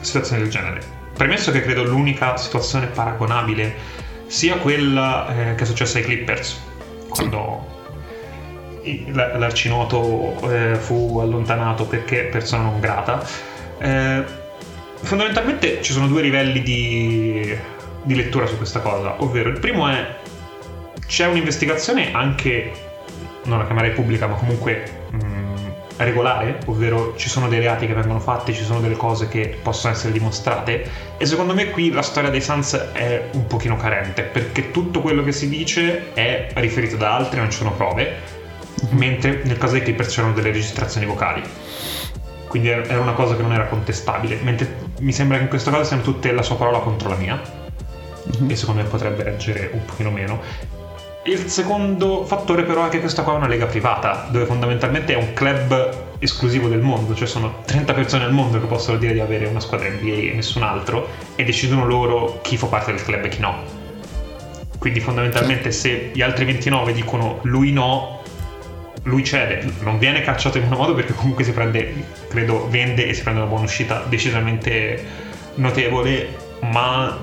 [0.00, 3.74] situazioni del genere Premesso che credo l'unica situazione paragonabile
[4.28, 6.60] sia quella eh, che è successa ai Clippers,
[7.08, 7.77] quando sì.
[9.12, 13.24] L'arcinoto eh, fu allontanato perché persona non grata.
[13.78, 14.24] Eh,
[15.02, 17.56] fondamentalmente ci sono due livelli di,
[18.02, 20.16] di lettura su questa cosa, ovvero il primo è
[21.08, 22.70] c'è un'investigazione anche,
[23.44, 25.56] non la chiamerei pubblica, ma comunque mh, mm,
[25.96, 29.94] regolare, ovvero ci sono dei reati che vengono fatti, ci sono delle cose che possono
[29.94, 34.70] essere dimostrate e secondo me qui la storia dei Sans è un pochino carente perché
[34.70, 38.36] tutto quello che si dice è riferito da altri, non ci sono prove.
[38.90, 41.42] Mentre nel caso dei Clippers c'erano delle registrazioni vocali.
[42.48, 45.84] Quindi era una cosa che non era contestabile, mentre mi sembra che in questo caso
[45.84, 48.50] siano tutte la sua parola contro la mia, mm-hmm.
[48.50, 50.40] e secondo me potrebbe reggere un pochino meno.
[51.24, 55.16] Il secondo fattore però è che questa qua è una lega privata, dove fondamentalmente è
[55.16, 59.20] un club esclusivo del mondo, cioè sono 30 persone al mondo che possono dire di
[59.20, 63.24] avere una squadra NBA e nessun altro, e decidono loro chi fa parte del club
[63.24, 63.56] e chi no.
[64.78, 68.17] Quindi fondamentalmente se gli altri 29 dicono lui no,
[69.04, 71.92] lui cede, non viene cacciato in un modo perché comunque si prende,
[72.28, 75.02] credo, vende e si prende una buona uscita decisamente
[75.54, 76.28] notevole,
[76.62, 77.18] ma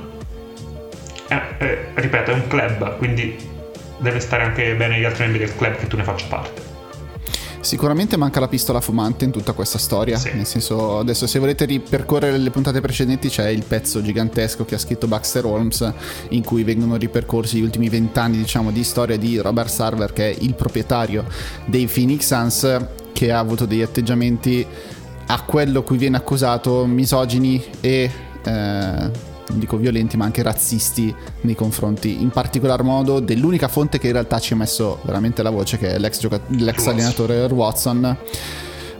[1.28, 3.38] eh, eh, ripeto, è un club, quindi
[3.98, 6.75] deve stare anche bene gli altri membri del club che tu ne faccia parte.
[7.66, 10.20] Sicuramente manca la pistola fumante in tutta questa storia.
[10.20, 10.32] Sì.
[10.36, 14.78] Nel senso, adesso se volete ripercorrere le puntate precedenti c'è il pezzo gigantesco che ha
[14.78, 15.92] scritto Baxter Holmes
[16.30, 20.36] in cui vengono ripercorsi gli ultimi vent'anni diciamo, di storia di Robert Sarver che è
[20.42, 21.26] il proprietario
[21.66, 24.64] dei Phoenix Suns che ha avuto degli atteggiamenti
[25.26, 28.12] a quello cui viene accusato misogini e...
[28.44, 34.08] Eh, non dico violenti, ma anche razzisti nei confronti, in particolar modo dell'unica fonte che
[34.08, 38.18] in realtà ci ha messo veramente la voce, che è l'ex, gioca- l'ex allenatore Watson,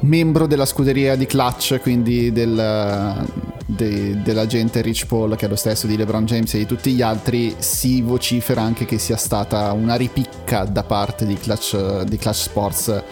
[0.02, 3.26] membro della scuderia di Clutch, quindi del,
[3.66, 7.02] de, dell'agente Rich Paul, che è lo stesso di LeBron James e di tutti gli
[7.02, 12.38] altri, si vocifera anche che sia stata una ripicca da parte di Clutch, di Clutch
[12.38, 13.04] Sports.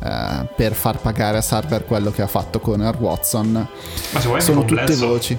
[0.00, 3.50] Uh, per far pagare a Sarver quello che ha fatto con Watson.
[4.12, 5.36] Ma se vuoi sono tutte voci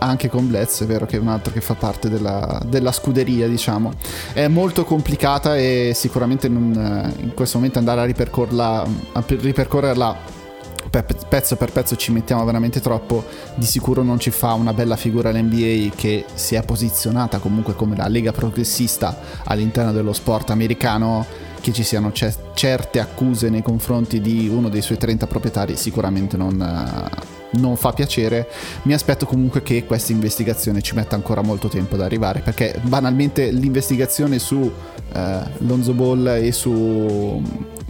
[0.00, 3.46] anche con Blitz, è vero che è un altro che fa parte della, della scuderia,
[3.46, 3.92] diciamo.
[4.32, 10.38] È molto complicata e sicuramente non, in questo momento andare a ripercorrerla, a ripercorrerla
[10.90, 13.24] pezzo per pezzo ci mettiamo veramente troppo,
[13.54, 17.96] di sicuro non ci fa una bella figura l'NBA che si è posizionata comunque come
[17.96, 21.24] la lega progressista all'interno dello sport americano,
[21.60, 26.36] che ci siano c- certe accuse nei confronti di uno dei suoi 30 proprietari sicuramente
[26.36, 26.60] non
[27.52, 28.48] non fa piacere.
[28.82, 33.50] Mi aspetto comunque che questa investigazione ci metta ancora molto tempo ad arrivare, perché banalmente
[33.50, 34.70] l'investigazione su
[35.12, 37.42] eh, Lonzo Ball e su,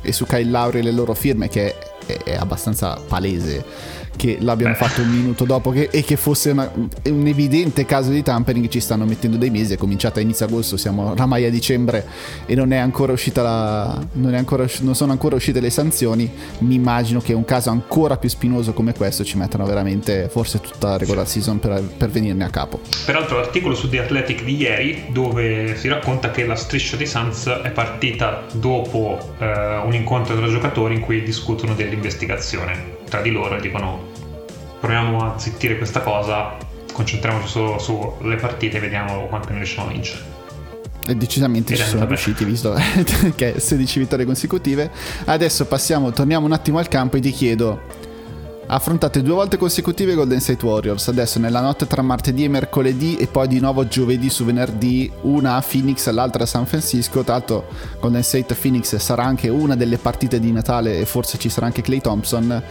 [0.03, 1.75] e su Kyle Lowry e le loro firme, che
[2.07, 6.71] è, è abbastanza palese che l'abbiano fatto un minuto dopo che, e che fosse una,
[6.75, 10.77] un evidente caso di tampering ci stanno mettendo dei mesi è cominciata a inizio agosto
[10.77, 12.07] siamo oramai a dicembre
[12.45, 16.31] e non è ancora uscita la non, ancora, non sono ancora uscite le sanzioni.
[16.59, 20.89] Mi immagino che un caso ancora più spinoso come questo ci mettano veramente forse tutta
[20.89, 22.81] la regular season per, per venirne a capo.
[23.07, 27.47] Peraltro l'articolo su The Athletic di ieri dove si racconta che la striscia dei Suns
[27.47, 33.57] è partita dopo eh, un incontro tra giocatori in cui discutono dell'investigazione tra di loro
[33.57, 34.10] e dicono
[34.81, 36.57] proviamo a zittire questa cosa,
[36.93, 40.39] concentriamoci solo sulle partite e vediamo quanto ne riusciamo a vincere.
[41.07, 42.75] E decisamente ci sono riusciti, visto
[43.35, 44.91] che 16 vittorie consecutive.
[45.25, 48.09] Adesso passiamo, torniamo un attimo al campo e ti chiedo.
[48.73, 53.27] Affrontate due volte consecutive Golden State Warriors, adesso nella notte tra martedì e mercoledì e
[53.27, 57.33] poi di nuovo giovedì su venerdì, una a Phoenix e l'altra a San Francisco, tra
[57.33, 57.67] l'altro
[57.99, 61.83] Golden State Phoenix sarà anche una delle partite di Natale e forse ci sarà anche
[61.83, 62.63] Clay Thompson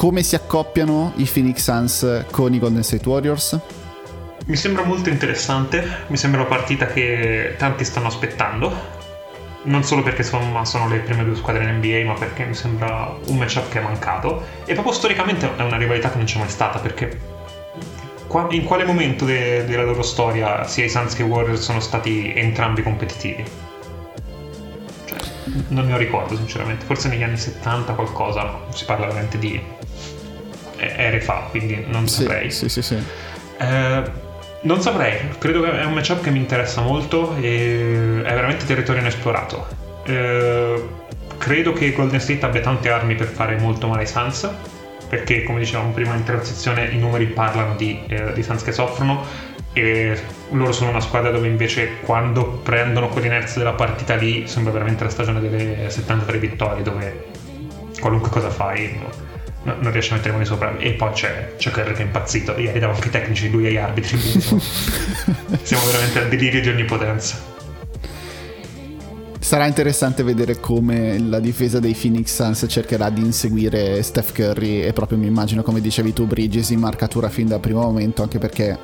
[0.00, 3.58] come si accoppiano i Phoenix Suns con i Golden State Warriors?
[4.46, 8.72] Mi sembra molto interessante, mi sembra una partita che tanti stanno aspettando,
[9.64, 13.14] non solo perché sono, sono le prime due squadre in NBA, ma perché mi sembra
[13.26, 16.48] un matchup che è mancato e proprio storicamente è una rivalità che non c'è mai
[16.48, 17.20] stata perché
[18.52, 22.32] in quale momento de- della loro storia sia i Suns che i Warriors sono stati
[22.34, 23.44] entrambi competitivi?
[25.04, 25.18] Cioè,
[25.68, 29.78] non ne ricordo sinceramente, forse negli anni 70 qualcosa, ma si parla veramente di
[30.80, 32.50] ere fa, quindi non sì, saprei.
[32.50, 32.96] Sì, sì, sì.
[33.58, 34.28] Eh,
[34.62, 39.00] non saprei, credo che è un matchup che mi interessa molto e è veramente territorio
[39.00, 39.66] inesplorato.
[40.04, 40.84] Eh,
[41.38, 44.48] credo che Golden State abbia tante armi per fare molto male ai Suns,
[45.08, 49.24] perché come dicevamo prima in transizione i numeri parlano di, eh, di Suns che soffrono
[49.72, 50.18] e
[50.50, 55.10] loro sono una squadra dove invece quando prendono quell'inerzia della partita lì sembra veramente la
[55.10, 57.26] stagione delle 73 vittorie dove
[58.00, 58.98] qualunque cosa fai
[59.62, 60.76] no, non riesce a mettere mani sopra.
[60.78, 62.58] E poi c'è, c'è Kerr che è impazzito.
[62.58, 64.18] Ieri dava anche i tecnici, lui e gli arbitri.
[65.62, 67.58] Siamo, veramente al delirio di onnipotenza.
[69.38, 74.92] Sarà interessante vedere come la difesa dei Phoenix Suns cercherà di inseguire Steph Curry e
[74.92, 78.78] proprio mi immagino come dicevi tu Bridges in marcatura fin dal primo momento anche perché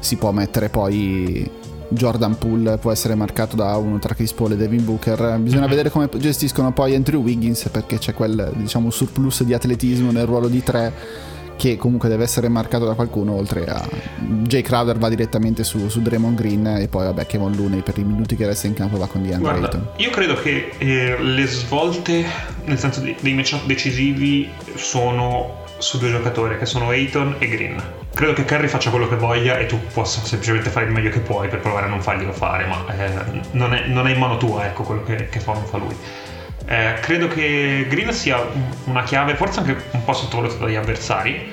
[0.00, 1.48] si può mettere poi
[1.92, 5.38] Jordan Poole può essere marcato da uno tra Chris Paul e Devin Booker.
[5.38, 10.26] Bisogna vedere come gestiscono poi Andrew Wiggins perché c'è quel diciamo, surplus di atletismo nel
[10.26, 10.92] ruolo di tre
[11.56, 13.86] che comunque deve essere marcato da qualcuno oltre a
[14.18, 18.04] Jay Crowder va direttamente su, su Draymond Green e poi vabbè Kevin Looney per i
[18.04, 21.46] minuti che resta in campo va con DeAndre Guarda, Ayton io credo che eh, le
[21.46, 22.24] svolte
[22.64, 28.01] nel senso dei matchup decisivi sono su due giocatori che sono Ayton e Green.
[28.14, 31.20] Credo che Curry faccia quello che voglia e tu possa semplicemente fare il meglio che
[31.20, 34.36] puoi per provare a non farglielo fare, ma eh, non, è, non, è, in mano
[34.36, 35.96] tua ecco quello che, che fa non fa lui.
[36.66, 38.38] Eh, credo che Green sia
[38.84, 41.50] una chiave, forse anche un po' sottovalutata dagli avversari,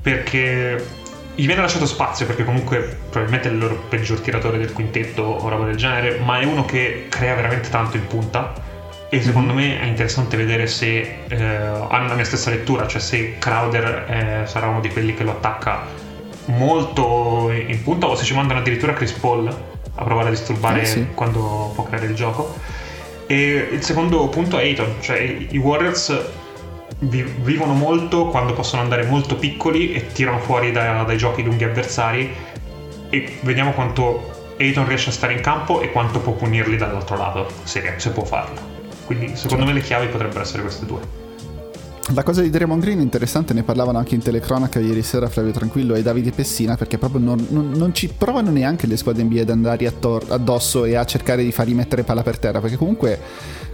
[0.00, 0.84] perché
[1.34, 5.48] gli viene lasciato spazio perché comunque probabilmente è il loro peggior tiratore del quintetto o
[5.48, 8.52] roba del genere, ma è uno che crea veramente tanto in punta
[9.08, 13.38] e secondo me è interessante vedere se eh, hanno la mia stessa lettura, cioè se
[13.38, 15.84] Crowder eh, sarà uno di quelli che lo attacca
[16.46, 20.86] molto in punta o se ci mandano addirittura Chris Paul a provare a disturbare eh
[20.86, 21.06] sì.
[21.14, 22.54] quando può creare il gioco.
[23.26, 26.30] E il secondo punto è Ayton, cioè i Warriors
[27.00, 31.64] vi- vivono molto quando possono andare molto piccoli e tirano fuori da, dai giochi lunghi
[31.64, 32.32] avversari
[33.10, 37.48] e vediamo quanto Ayton riesce a stare in campo e quanto può punirli dall'altro lato,
[37.64, 38.75] se, se può farlo.
[39.06, 39.64] Quindi secondo certo.
[39.64, 41.24] me le chiavi potrebbero essere queste due.
[42.14, 45.50] La cosa di Draymond Green è interessante, ne parlavano anche in telecronaca ieri sera Flavio
[45.50, 49.40] Tranquillo e Davide Pessina perché proprio non, non, non ci provano neanche le squadre NBA
[49.40, 49.92] ad andare
[50.28, 53.18] addosso e a cercare di fargli mettere palla per terra perché comunque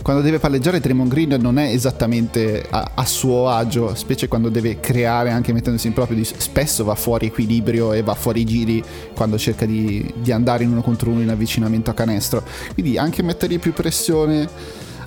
[0.01, 4.81] quando deve palleggiare Draymond Green non è esattamente a, a, suo agio, specie quando deve
[4.81, 8.83] creare anche mettendosi in proprio, spesso va fuori equilibrio e va fuori giri
[9.15, 13.23] quando cerca di, di andare in uno contro uno in avvicinamento a canestro, quindi anche
[13.23, 14.49] mettergli più pressione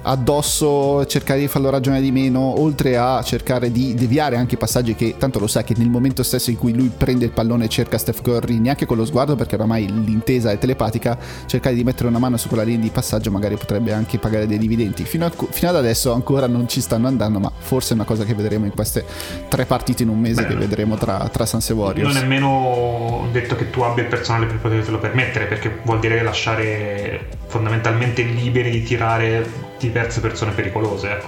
[0.06, 5.16] addosso, cercare di farlo ragionare di meno, oltre a cercare di deviare anche passaggi che
[5.18, 7.97] tanto lo sa che nel momento stesso in cui lui prende il pallone e cerca
[7.97, 12.20] Steph Curry, neanche con lo sguardo perché oramai l'intesa è telepatica, cercare di mettere una
[12.20, 15.03] mano su quella linea di passaggio magari potrebbe anche pagare dei dividendi.
[15.03, 18.24] Fino, a, fino ad adesso ancora non ci stanno andando, ma forse è una cosa
[18.26, 19.06] che vedremo in queste
[19.49, 22.14] tre partite in un mese Beh, che vedremo tra, tra Sans e Warriors.
[22.14, 26.22] Non è nemmeno detto che tu abbia il personale per potertelo permettere, perché vuol dire
[26.22, 31.09] lasciare fondamentalmente liberi di tirare diverse persone pericolose.
[31.09, 31.28] Ecco.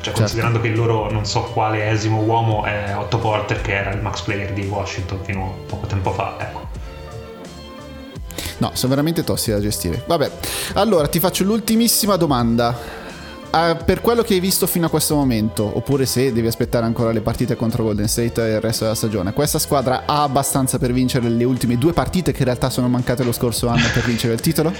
[0.00, 0.20] certo.
[0.20, 4.00] considerando che il loro non so quale esimo uomo è Otto Porter, che era il
[4.00, 6.66] max player di Washington fino a poco tempo fa, ecco.
[8.58, 10.02] No, sono veramente tossi da gestire.
[10.06, 10.30] Vabbè,
[10.74, 13.06] allora ti faccio l'ultimissima domanda.
[13.50, 17.12] Uh, per quello che hai visto fino a questo momento, oppure se devi aspettare ancora
[17.12, 20.92] le partite contro Golden State e il resto della stagione, questa squadra ha abbastanza per
[20.92, 24.34] vincere le ultime due partite che in realtà sono mancate lo scorso anno per vincere
[24.34, 24.70] il titolo?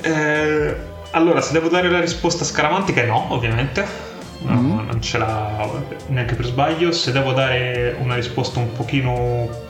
[0.00, 0.76] Eh,
[1.16, 4.14] allora, se devo dare la risposta scaramantica, no, ovviamente.
[4.40, 4.86] No, mm.
[4.86, 5.68] Non ce l'ha
[6.08, 6.92] neanche per sbaglio.
[6.92, 9.64] Se devo dare una risposta un pochino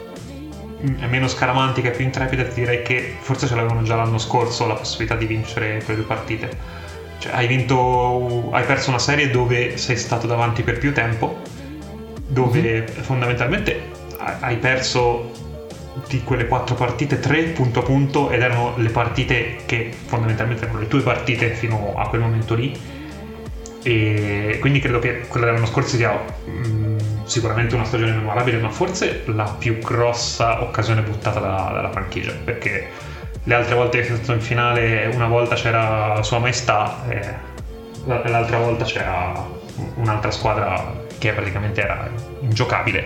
[1.08, 4.74] meno scaramantica e più intrepida, ti direi che forse ce l'avevano già l'anno scorso la
[4.74, 6.84] possibilità di vincere quelle due partite
[7.18, 11.40] cioè, hai vinto, hai perso una serie dove sei stato davanti per più tempo,
[12.26, 13.02] dove mm-hmm.
[13.02, 15.30] fondamentalmente hai perso
[16.08, 20.80] di quelle quattro partite tre punto a punto ed erano le partite che fondamentalmente erano
[20.80, 22.78] le tue partite fino a quel momento lì.
[23.82, 28.70] E quindi credo che quella dell'anno scorso sia mh, mm, sicuramente una stagione memorabile ma
[28.70, 32.88] forse la più grossa occasione buttata da, dalla franchigia perché
[33.44, 37.34] le altre volte che è stato in finale una volta c'era Sua Maestà e
[38.06, 39.44] l'altra volta c'era
[39.94, 42.08] un'altra squadra che praticamente era
[42.40, 43.04] ingiocabile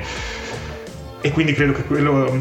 [1.23, 2.41] e quindi credo che quello,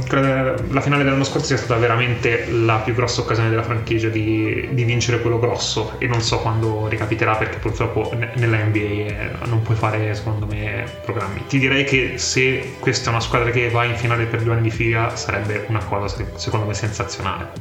[0.69, 4.83] la finale dell'anno scorso sia stata veramente la più grossa occasione della franchigia di, di,
[4.85, 5.95] vincere quello grosso.
[5.97, 10.85] E non so quando ricapiterà perché purtroppo nella NBA eh, non puoi fare secondo me
[11.03, 11.43] programmi.
[11.47, 14.63] Ti direi che se questa è una squadra che va in finale per due anni
[14.63, 17.51] di fila sarebbe una cosa secondo me sensazionale.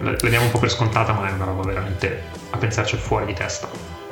[0.00, 3.32] La diamo un po' per scontata, ma è una roba veramente a pensarci fuori di
[3.32, 4.03] testa.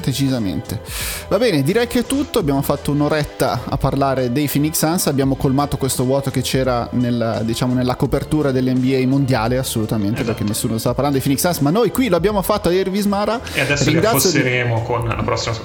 [0.00, 0.80] Decisamente.
[1.28, 2.38] Va bene, direi che è tutto.
[2.38, 5.06] Abbiamo fatto un'oretta a parlare dei Phoenix Suns.
[5.06, 10.26] Abbiamo colmato questo vuoto che c'era nel, diciamo, nella copertura dell'NBA mondiale, assolutamente, esatto.
[10.28, 11.58] perché nessuno stava parlando dei Phoenix Suns.
[11.60, 13.40] Ma noi qui l'abbiamo fatto a Irvis Mara.
[13.54, 14.84] E adesso li affosseremo di...
[14.84, 15.56] con la prossima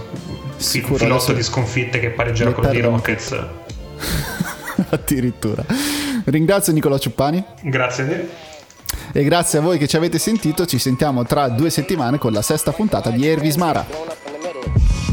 [0.58, 3.36] Sicuro, filotto di sconfitte che pareggerà con i Rockets.
[4.90, 5.66] Addirittura.
[6.26, 7.44] Ringrazio Nicola Ciuppani.
[7.62, 8.50] Grazie a te.
[9.14, 12.42] E grazie a voi che ci avete sentito, ci sentiamo tra due settimane con la
[12.42, 13.86] sesta puntata di Ervis Mara.
[14.64, 15.11] you